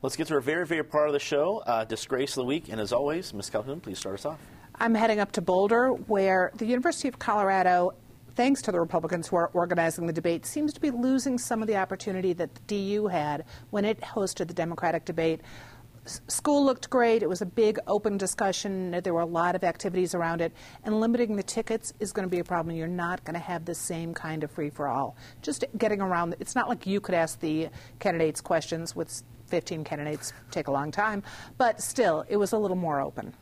Let's 0.00 0.16
get 0.16 0.28
to 0.28 0.34
our 0.34 0.40
very, 0.40 0.66
very 0.66 0.82
part 0.82 1.08
of 1.08 1.12
the 1.12 1.18
show, 1.18 1.58
uh, 1.66 1.84
Disgrace 1.84 2.30
of 2.30 2.36
the 2.36 2.44
Week. 2.44 2.70
And 2.70 2.80
as 2.80 2.90
always, 2.90 3.34
Ms. 3.34 3.50
Calhoun, 3.50 3.80
please 3.80 3.98
start 3.98 4.14
us 4.14 4.24
off. 4.24 4.38
I'm 4.76 4.94
heading 4.94 5.20
up 5.20 5.30
to 5.32 5.42
Boulder, 5.42 5.90
where 5.90 6.52
the 6.54 6.64
University 6.64 7.06
of 7.06 7.18
Colorado 7.18 7.92
thanks 8.34 8.62
to 8.62 8.72
the 8.72 8.80
Republicans 8.80 9.28
who 9.28 9.36
are 9.36 9.50
organizing 9.52 10.06
the 10.06 10.12
debate, 10.12 10.46
seems 10.46 10.72
to 10.72 10.80
be 10.80 10.90
losing 10.90 11.36
some 11.36 11.60
of 11.60 11.68
the 11.68 11.76
opportunity 11.76 12.32
that 12.32 12.54
the 12.54 12.60
DU 12.94 13.08
had 13.08 13.44
when 13.68 13.84
it 13.84 14.00
hosted 14.00 14.48
the 14.48 14.54
Democratic 14.54 15.04
debate. 15.04 15.42
School 16.04 16.64
looked 16.64 16.90
great. 16.90 17.22
It 17.22 17.28
was 17.28 17.42
a 17.42 17.46
big 17.46 17.78
open 17.86 18.16
discussion. 18.16 18.90
There 19.02 19.14
were 19.14 19.20
a 19.20 19.26
lot 19.26 19.54
of 19.54 19.64
activities 19.64 20.14
around 20.14 20.40
it. 20.40 20.52
And 20.84 21.00
limiting 21.00 21.36
the 21.36 21.42
tickets 21.42 21.92
is 22.00 22.12
going 22.12 22.26
to 22.26 22.30
be 22.30 22.40
a 22.40 22.44
problem. 22.44 22.76
You're 22.76 22.88
not 22.88 23.24
going 23.24 23.34
to 23.34 23.40
have 23.40 23.64
the 23.64 23.74
same 23.74 24.14
kind 24.14 24.44
of 24.44 24.50
free 24.50 24.70
for 24.70 24.88
all. 24.88 25.16
Just 25.42 25.64
getting 25.78 26.00
around, 26.00 26.36
it's 26.40 26.54
not 26.54 26.68
like 26.68 26.86
you 26.86 27.00
could 27.00 27.14
ask 27.14 27.40
the 27.40 27.68
candidates 27.98 28.40
questions 28.40 28.96
with 28.96 29.22
15 29.46 29.84
candidates, 29.84 30.32
take 30.50 30.68
a 30.68 30.72
long 30.72 30.90
time. 30.90 31.22
But 31.58 31.80
still, 31.80 32.24
it 32.28 32.36
was 32.36 32.52
a 32.52 32.58
little 32.58 32.76
more 32.76 33.00
open. 33.00 33.34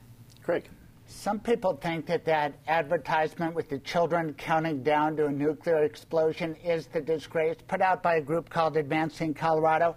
Craig. 0.43 0.69
Some 1.11 1.41
people 1.41 1.75
think 1.75 2.05
that 2.07 2.27
that 2.27 2.53
advertisement 2.69 3.55
with 3.55 3.71
the 3.71 3.79
children 3.79 4.35
counting 4.35 4.83
down 4.83 5.17
to 5.17 5.25
a 5.25 5.31
nuclear 5.31 5.85
explosion 5.85 6.55
is 6.57 6.87
the 6.87 7.01
disgrace 7.01 7.57
put 7.67 7.81
out 7.81 8.03
by 8.03 8.17
a 8.17 8.21
group 8.21 8.51
called 8.51 8.77
Advancing 8.77 9.33
Colorado. 9.33 9.97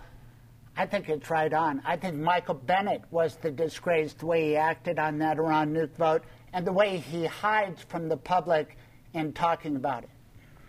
I 0.77 0.85
think 0.85 1.09
it's 1.09 1.29
right 1.29 1.53
on. 1.53 1.81
I 1.85 1.97
think 1.97 2.15
Michael 2.15 2.55
Bennet 2.55 3.03
was 3.11 3.35
the 3.35 3.51
disgrace, 3.51 4.13
the 4.13 4.25
way 4.25 4.49
he 4.49 4.55
acted 4.55 4.99
on 4.99 5.17
that 5.19 5.37
Iran 5.37 5.73
nuke 5.73 5.95
vote, 5.95 6.23
and 6.53 6.65
the 6.65 6.71
way 6.71 6.97
he 6.97 7.25
hides 7.25 7.83
from 7.83 8.07
the 8.07 8.17
public 8.17 8.77
in 9.13 9.33
talking 9.33 9.75
about 9.75 10.03
it. 10.03 10.09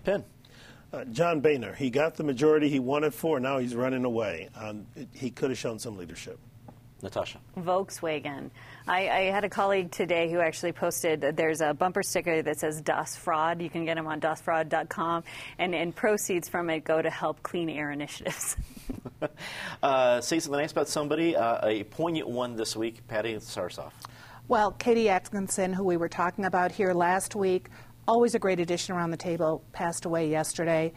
Penn. 0.05 0.25
Uh, 0.93 1.05
John 1.07 1.41
Boehner, 1.41 1.73
he 1.73 1.89
got 1.89 2.17
the 2.17 2.25
majority 2.25 2.69
he 2.69 2.79
wanted 2.79 3.15
for. 3.15 3.41
Now 3.41 3.57
he's 3.57 3.75
running 3.75 4.05
away. 4.05 4.51
Um, 4.55 4.87
it, 4.95 5.09
he 5.13 5.31
could 5.31 5.49
have 5.49 5.59
shown 5.59 5.79
some 5.79 5.97
leadership. 5.97 6.39
Natasha. 7.03 7.39
Volkswagen. 7.59 8.51
I, 8.87 9.09
I, 9.09 9.21
had 9.31 9.45
a 9.45 9.49
colleague 9.49 9.91
today 9.91 10.31
who 10.31 10.39
actually 10.39 10.73
posted 10.73 11.21
there's 11.37 11.61
a 11.61 11.75
bumper 11.75 12.03
sticker 12.03 12.43
that 12.43 12.61
says 12.61 12.81
DOS 12.81 13.17
fraud. 13.17 13.61
You 13.61 13.69
can 13.69 13.85
get 13.85 13.97
them 13.97 14.07
on 14.07 14.21
DOSfraud.com, 14.21 15.25
and, 15.59 15.75
and 15.75 15.95
proceeds 15.95 16.49
from 16.49 16.71
it 16.71 16.85
go 16.85 17.03
to 17.03 17.11
help 17.11 17.43
clean 17.43 17.69
air 17.69 17.91
initiatives. 17.91 18.57
uh, 19.83 20.21
say 20.21 20.39
something 20.41 20.61
nice 20.61 20.73
about 20.73 20.89
somebody. 20.89 21.37
Uh, 21.37 21.67
a 21.67 21.85
poignant 21.85 22.29
one 22.29 22.57
this 22.57 22.77
week. 22.77 23.07
Patty 23.09 23.35
Sarsoff. 23.37 23.93
Well, 24.49 24.73
Katie 24.73 25.09
Atkinson, 25.09 25.73
who 25.73 25.85
we 25.85 25.97
were 25.97 26.09
talking 26.09 26.45
about 26.45 26.73
here 26.73 26.93
last 26.93 27.35
week, 27.35 27.69
always 28.07 28.35
a 28.35 28.39
great 28.39 28.61
addition 28.61 28.95
around 28.95 29.11
the 29.11 29.17
table, 29.17 29.63
passed 29.73 30.05
away 30.05 30.29
yesterday 30.29 30.93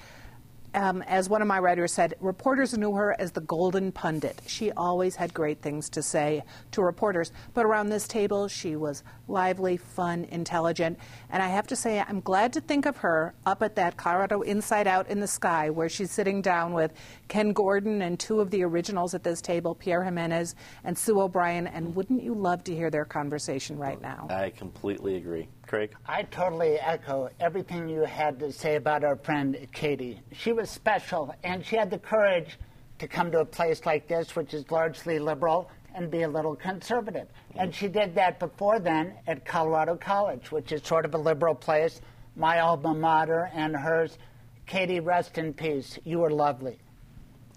um, 0.75 1.01
as 1.03 1.29
one 1.29 1.41
of 1.41 1.47
my 1.47 1.57
writers 1.57 1.93
said, 1.93 2.13
reporters 2.19 2.77
knew 2.77 2.93
her 2.93 3.15
as 3.17 3.31
the 3.31 3.41
golden 3.41 3.91
pundit. 3.91 4.41
She 4.45 4.71
always 4.73 5.15
had 5.15 5.33
great 5.33 5.61
things 5.61 5.89
to 5.91 6.03
say 6.03 6.43
to 6.71 6.81
reporters. 6.81 7.31
But 7.53 7.65
around 7.65 7.89
this 7.89 8.07
table, 8.07 8.47
she 8.47 8.75
was 8.75 9.03
lively, 9.27 9.77
fun, 9.77 10.25
intelligent. 10.25 10.99
And 11.29 11.41
I 11.41 11.47
have 11.47 11.65
to 11.67 11.75
say, 11.75 12.03
I'm 12.05 12.19
glad 12.19 12.53
to 12.53 12.61
think 12.61 12.85
of 12.85 12.97
her 12.97 13.33
up 13.45 13.63
at 13.63 13.75
that 13.75 13.95
Colorado 13.97 14.41
Inside 14.41 14.85
Out 14.85 15.07
in 15.07 15.19
the 15.19 15.27
Sky, 15.27 15.69
where 15.69 15.89
she's 15.89 16.11
sitting 16.11 16.41
down 16.41 16.73
with 16.73 16.91
Ken 17.29 17.53
Gordon 17.53 18.01
and 18.01 18.19
two 18.19 18.41
of 18.41 18.51
the 18.51 18.63
originals 18.63 19.15
at 19.15 19.23
this 19.23 19.41
table, 19.41 19.75
Pierre 19.75 20.03
Jimenez 20.03 20.55
and 20.83 20.97
Sue 20.97 21.21
O'Brien. 21.21 21.67
And 21.67 21.95
wouldn't 21.95 22.21
you 22.21 22.35
love 22.35 22.63
to 22.65 22.75
hear 22.75 22.89
their 22.89 23.05
conversation 23.05 23.77
right 23.77 24.01
now? 24.01 24.27
I 24.29 24.49
completely 24.49 25.15
agree. 25.15 25.47
Craig? 25.67 25.93
I 26.07 26.23
totally 26.23 26.79
echo 26.79 27.29
everything 27.39 27.87
you 27.87 28.01
had 28.01 28.39
to 28.39 28.51
say 28.51 28.75
about 28.75 29.03
our 29.03 29.15
friend 29.15 29.57
Katie. 29.73 30.19
She 30.31 30.51
was 30.51 30.69
special, 30.69 31.33
and 31.43 31.65
she 31.65 31.75
had 31.75 31.89
the 31.89 31.99
courage 31.99 32.57
to 32.99 33.07
come 33.07 33.31
to 33.31 33.39
a 33.39 33.45
place 33.45 33.85
like 33.85 34.07
this, 34.07 34.35
which 34.35 34.53
is 34.53 34.69
largely 34.71 35.19
liberal, 35.19 35.69
and 35.93 36.11
be 36.11 36.23
a 36.23 36.27
little 36.27 36.55
conservative. 36.55 37.27
And 37.55 37.73
she 37.73 37.87
did 37.87 38.15
that 38.15 38.39
before 38.39 38.79
then 38.79 39.13
at 39.27 39.45
Colorado 39.45 39.95
College, 39.95 40.51
which 40.51 40.71
is 40.71 40.83
sort 40.83 41.05
of 41.05 41.13
a 41.13 41.17
liberal 41.17 41.55
place, 41.55 42.01
my 42.35 42.59
alma 42.59 42.93
mater 42.93 43.49
and 43.53 43.75
hers. 43.75 44.17
Katie, 44.65 44.99
rest 44.99 45.37
in 45.37 45.53
peace. 45.53 45.97
You 46.03 46.19
were 46.19 46.31
lovely. 46.31 46.79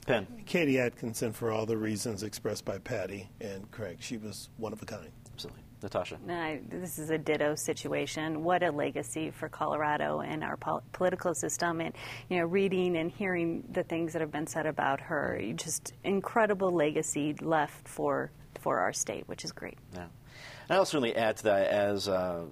Penn. 0.07 0.27
Katie 0.47 0.79
Atkinson, 0.79 1.33
for 1.33 1.51
all 1.51 1.66
the 1.66 1.77
reasons 1.77 2.23
expressed 2.23 2.64
by 2.64 2.79
Patty 2.79 3.29
and 3.40 3.71
Craig. 3.71 3.99
She 4.01 4.16
was 4.16 4.49
one 4.57 4.73
of 4.73 4.81
a 4.81 4.87
kind. 4.87 5.11
Natasha. 5.83 6.19
this 6.69 6.99
is 6.99 7.11
a 7.11 7.19
ditto 7.19 7.55
situation. 7.55 8.43
What 8.43 8.62
a 8.62 8.71
legacy 8.71 9.31
for 9.31 9.49
Colorado 9.49 10.21
and 10.21 10.43
our 10.43 10.57
pol- 10.57 10.83
political 10.93 11.35
system. 11.35 11.81
And, 11.81 11.95
you 12.29 12.38
know, 12.38 12.45
reading 12.45 12.97
and 12.97 13.11
hearing 13.11 13.64
the 13.71 13.83
things 13.83 14.12
that 14.12 14.21
have 14.21 14.33
been 14.33 14.47
said 14.47 14.67
about 14.67 15.01
her, 15.01 15.41
just 15.55 15.93
incredible 16.05 16.73
legacy 16.73 17.35
left 17.41 17.87
for, 17.87 18.31
for 18.61 18.79
our 18.79 18.93
state, 18.93 19.25
which 19.27 19.45
is 19.45 19.53
great. 19.53 19.79
Yeah. 19.95 20.07
And 20.69 20.77
I'll 20.77 20.85
certainly 20.85 21.17
add 21.17 21.38
to 21.38 21.45
that 21.45 21.69
as 21.69 22.09
uh, 22.09 22.45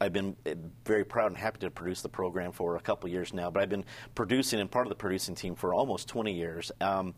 I've 0.00 0.12
been 0.12 0.36
uh, 0.46 0.54
very 0.84 1.04
proud 1.04 1.28
and 1.28 1.36
happy 1.36 1.58
to 1.60 1.70
produce 1.70 2.02
the 2.02 2.08
program 2.08 2.52
for 2.52 2.76
a 2.76 2.80
couple 2.80 3.08
years 3.10 3.32
now, 3.32 3.50
but 3.50 3.62
I've 3.62 3.68
been 3.68 3.84
producing 4.14 4.60
and 4.60 4.70
part 4.70 4.86
of 4.86 4.90
the 4.90 4.96
producing 4.96 5.34
team 5.34 5.54
for 5.54 5.74
almost 5.74 6.08
20 6.08 6.32
years. 6.32 6.70
Um, 6.80 7.14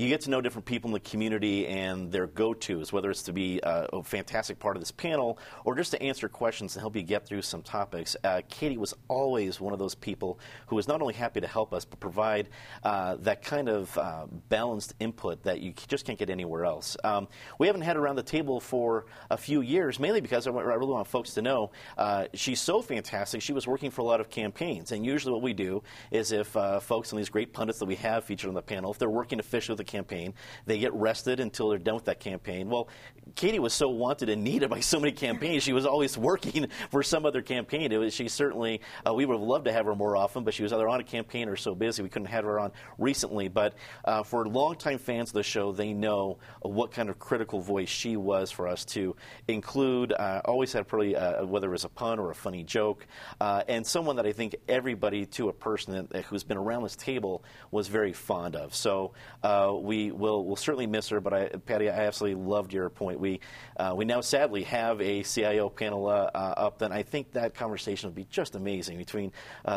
you 0.00 0.08
get 0.08 0.22
to 0.22 0.30
know 0.30 0.40
different 0.40 0.64
people 0.64 0.88
in 0.88 0.94
the 0.94 1.00
community 1.00 1.66
and 1.66 2.10
their 2.10 2.26
go-tos, 2.26 2.90
whether 2.90 3.10
it's 3.10 3.24
to 3.24 3.34
be 3.34 3.62
uh, 3.62 3.86
a 3.92 4.02
fantastic 4.02 4.58
part 4.58 4.74
of 4.74 4.80
this 4.80 4.90
panel 4.90 5.38
or 5.66 5.74
just 5.74 5.90
to 5.90 6.02
answer 6.02 6.26
questions 6.26 6.72
to 6.72 6.80
help 6.80 6.96
you 6.96 7.02
get 7.02 7.26
through 7.26 7.42
some 7.42 7.60
topics. 7.60 8.16
Uh, 8.24 8.40
Katie 8.48 8.78
was 8.78 8.94
always 9.08 9.60
one 9.60 9.74
of 9.74 9.78
those 9.78 9.94
people 9.94 10.40
who 10.68 10.76
was 10.76 10.88
not 10.88 11.02
only 11.02 11.12
happy 11.12 11.42
to 11.42 11.46
help 11.46 11.74
us, 11.74 11.84
but 11.84 12.00
provide 12.00 12.48
uh, 12.82 13.16
that 13.20 13.42
kind 13.42 13.68
of 13.68 13.98
uh, 13.98 14.24
balanced 14.48 14.94
input 15.00 15.42
that 15.42 15.60
you 15.60 15.74
just 15.86 16.06
can't 16.06 16.18
get 16.18 16.30
anywhere 16.30 16.64
else. 16.64 16.96
Um, 17.04 17.28
we 17.58 17.66
haven't 17.66 17.82
had 17.82 17.98
around 17.98 18.16
the 18.16 18.22
table 18.22 18.58
for 18.58 19.04
a 19.30 19.36
few 19.36 19.49
years, 19.58 19.98
mainly 19.98 20.20
because 20.20 20.46
I 20.46 20.50
really 20.50 20.86
want 20.86 21.08
folks 21.08 21.34
to 21.34 21.42
know 21.42 21.72
uh, 21.98 22.26
she's 22.34 22.60
so 22.60 22.80
fantastic. 22.80 23.42
She 23.42 23.52
was 23.52 23.66
working 23.66 23.90
for 23.90 24.02
a 24.02 24.04
lot 24.04 24.20
of 24.20 24.30
campaigns, 24.30 24.92
and 24.92 25.04
usually 25.04 25.32
what 25.32 25.42
we 25.42 25.52
do 25.52 25.82
is 26.12 26.30
if 26.30 26.56
uh, 26.56 26.78
folks 26.78 27.10
and 27.10 27.18
these 27.18 27.28
great 27.28 27.52
pundits 27.52 27.80
that 27.80 27.86
we 27.86 27.96
have 27.96 28.24
featured 28.24 28.48
on 28.48 28.54
the 28.54 28.62
panel, 28.62 28.92
if 28.92 28.98
they're 28.98 29.10
working 29.10 29.40
officially 29.40 29.74
with 29.74 29.78
the 29.78 29.90
campaign. 29.90 30.34
They 30.66 30.78
get 30.78 30.92
rested 30.94 31.40
until 31.40 31.68
they're 31.68 31.78
done 31.78 31.94
with 31.94 32.04
that 32.04 32.20
campaign. 32.20 32.68
Well, 32.68 32.88
Katie 33.34 33.58
was 33.58 33.72
so 33.72 33.88
wanted 33.88 34.28
and 34.28 34.42
needed 34.42 34.70
by 34.70 34.80
so 34.80 34.98
many 35.00 35.12
campaigns. 35.12 35.62
She 35.62 35.72
was 35.72 35.86
always 35.86 36.16
working 36.16 36.68
for 36.90 37.02
some 37.02 37.26
other 37.26 37.42
campaign. 37.42 37.92
It 37.92 37.98
was, 37.98 38.14
she 38.14 38.28
certainly, 38.28 38.80
uh, 39.06 39.14
we 39.14 39.24
would 39.26 39.34
have 39.34 39.42
loved 39.42 39.64
to 39.66 39.72
have 39.72 39.86
her 39.86 39.94
more 39.94 40.16
often, 40.16 40.44
but 40.44 40.54
she 40.54 40.62
was 40.62 40.72
either 40.72 40.88
on 40.88 41.00
a 41.00 41.04
campaign 41.04 41.48
or 41.48 41.56
so 41.56 41.74
busy 41.74 42.02
we 42.02 42.08
couldn't 42.08 42.28
have 42.28 42.44
her 42.44 42.58
on 42.58 42.72
recently. 42.98 43.48
But 43.48 43.74
uh, 44.04 44.22
for 44.22 44.46
longtime 44.46 44.98
fans 44.98 45.30
of 45.30 45.34
the 45.34 45.42
show, 45.42 45.72
they 45.72 45.92
know 45.92 46.38
what 46.62 46.92
kind 46.92 47.08
of 47.08 47.18
critical 47.18 47.60
voice 47.60 47.88
she 47.88 48.16
was 48.16 48.50
for 48.50 48.68
us 48.68 48.84
to 48.86 49.16
include. 49.48 50.12
Uh, 50.12 50.40
always 50.44 50.72
had 50.72 50.86
pretty, 50.86 51.16
uh, 51.16 51.44
whether 51.44 51.68
it 51.68 51.72
was 51.72 51.84
a 51.84 51.88
pun 51.88 52.18
or 52.18 52.30
a 52.30 52.34
funny 52.34 52.62
joke, 52.62 53.06
uh, 53.40 53.62
and 53.68 53.86
someone 53.86 54.16
that 54.16 54.26
I 54.26 54.32
think 54.32 54.56
everybody 54.68 55.26
to 55.26 55.48
a 55.48 55.52
person 55.52 56.08
that, 56.10 56.24
who's 56.24 56.44
been 56.44 56.56
around 56.56 56.82
this 56.82 56.96
table 56.96 57.44
was 57.70 57.88
very 57.88 58.12
fond 58.12 58.56
of. 58.56 58.74
So 58.74 59.12
uh, 59.42 59.74
we 59.78 60.10
will 60.10 60.44
we'll 60.44 60.56
certainly 60.56 60.86
miss 60.86 61.08
her. 61.08 61.20
But 61.20 61.32
I, 61.32 61.48
Patty, 61.48 61.88
I 61.88 62.06
absolutely 62.06 62.42
loved 62.42 62.72
your 62.72 62.88
point. 62.90 63.20
We 63.20 63.40
uh, 63.76 63.94
we 63.96 64.04
now 64.04 64.20
sadly 64.20 64.64
have 64.64 65.00
a 65.00 65.22
CIO 65.22 65.68
panel 65.68 66.08
uh, 66.08 66.30
up. 66.34 66.78
Then 66.78 66.92
I 66.92 67.02
think 67.02 67.32
that 67.32 67.54
conversation 67.54 68.08
would 68.08 68.14
be 68.14 68.26
just 68.30 68.54
amazing 68.54 68.98
between 68.98 69.32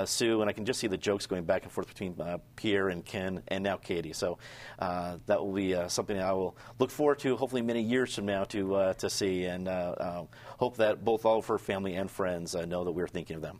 Sue 0.05 0.41
and 0.41 0.49
I 0.49 0.53
can 0.53 0.65
just 0.65 0.79
see 0.79 0.87
the 0.87 0.97
jokes 0.97 1.25
going 1.25 1.43
back 1.43 1.63
and 1.63 1.71
forth 1.71 1.87
between 1.87 2.15
Pierre 2.55 2.89
and 2.89 3.05
Ken 3.05 3.43
and 3.47 3.63
now 3.63 3.77
Katie. 3.77 4.13
So 4.13 4.37
that 4.79 5.39
will 5.39 5.53
be 5.53 5.75
something 5.87 6.19
I 6.19 6.33
will 6.33 6.57
look 6.79 6.91
forward 6.91 7.19
to. 7.19 7.35
Hopefully, 7.35 7.61
many 7.61 7.81
years 7.81 8.15
from 8.15 8.25
now 8.25 8.43
to 8.45 8.93
to 8.97 9.09
see 9.09 9.45
and 9.45 9.62
Uh, 9.67 9.95
uh, 9.97 10.23
hope 10.57 10.77
that 10.77 11.03
both 11.03 11.25
all 11.25 11.39
of 11.39 11.47
her 11.47 11.57
family 11.57 11.95
and 11.95 12.09
friends 12.09 12.55
uh, 12.55 12.65
know 12.65 12.83
that 12.83 12.91
we're 12.91 13.07
thinking 13.07 13.35
of 13.35 13.41
them. 13.41 13.59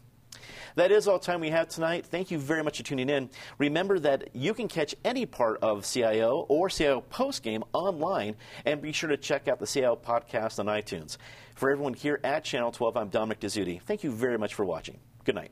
That 0.76 0.92
is 0.92 1.08
all 1.08 1.20
time 1.20 1.42
we 1.42 1.50
have 1.52 1.68
tonight. 1.68 2.06
Thank 2.06 2.32
you 2.32 2.40
very 2.40 2.64
much 2.64 2.78
for 2.78 2.84
tuning 2.84 3.10
in. 3.10 3.30
Remember 3.58 4.00
that 4.00 4.30
you 4.36 4.54
can 4.54 4.68
catch 4.68 4.96
any 5.06 5.26
part 5.26 5.60
of 5.62 5.86
CIO 5.86 6.46
or 6.50 6.70
CIO 6.70 7.02
Postgame 7.02 7.64
online, 7.74 8.36
and 8.66 8.82
be 8.82 8.92
sure 8.92 9.10
to 9.10 9.18
check 9.18 9.48
out 9.48 9.60
the 9.60 9.68
CIO 9.68 9.96
podcast 9.96 10.60
on 10.60 10.66
iTunes. 10.66 11.18
For 11.56 11.70
everyone 11.70 11.94
here 11.94 12.20
at 12.24 12.44
Channel 12.44 12.72
12, 12.72 12.98
I'm 12.98 13.10
Dominic 13.10 13.40
Dezzutti. 13.40 13.82
Thank 13.82 14.04
you 14.04 14.12
very 14.12 14.38
much 14.38 14.56
for 14.56 14.66
watching. 14.66 15.00
Good 15.24 15.36
night. 15.36 15.52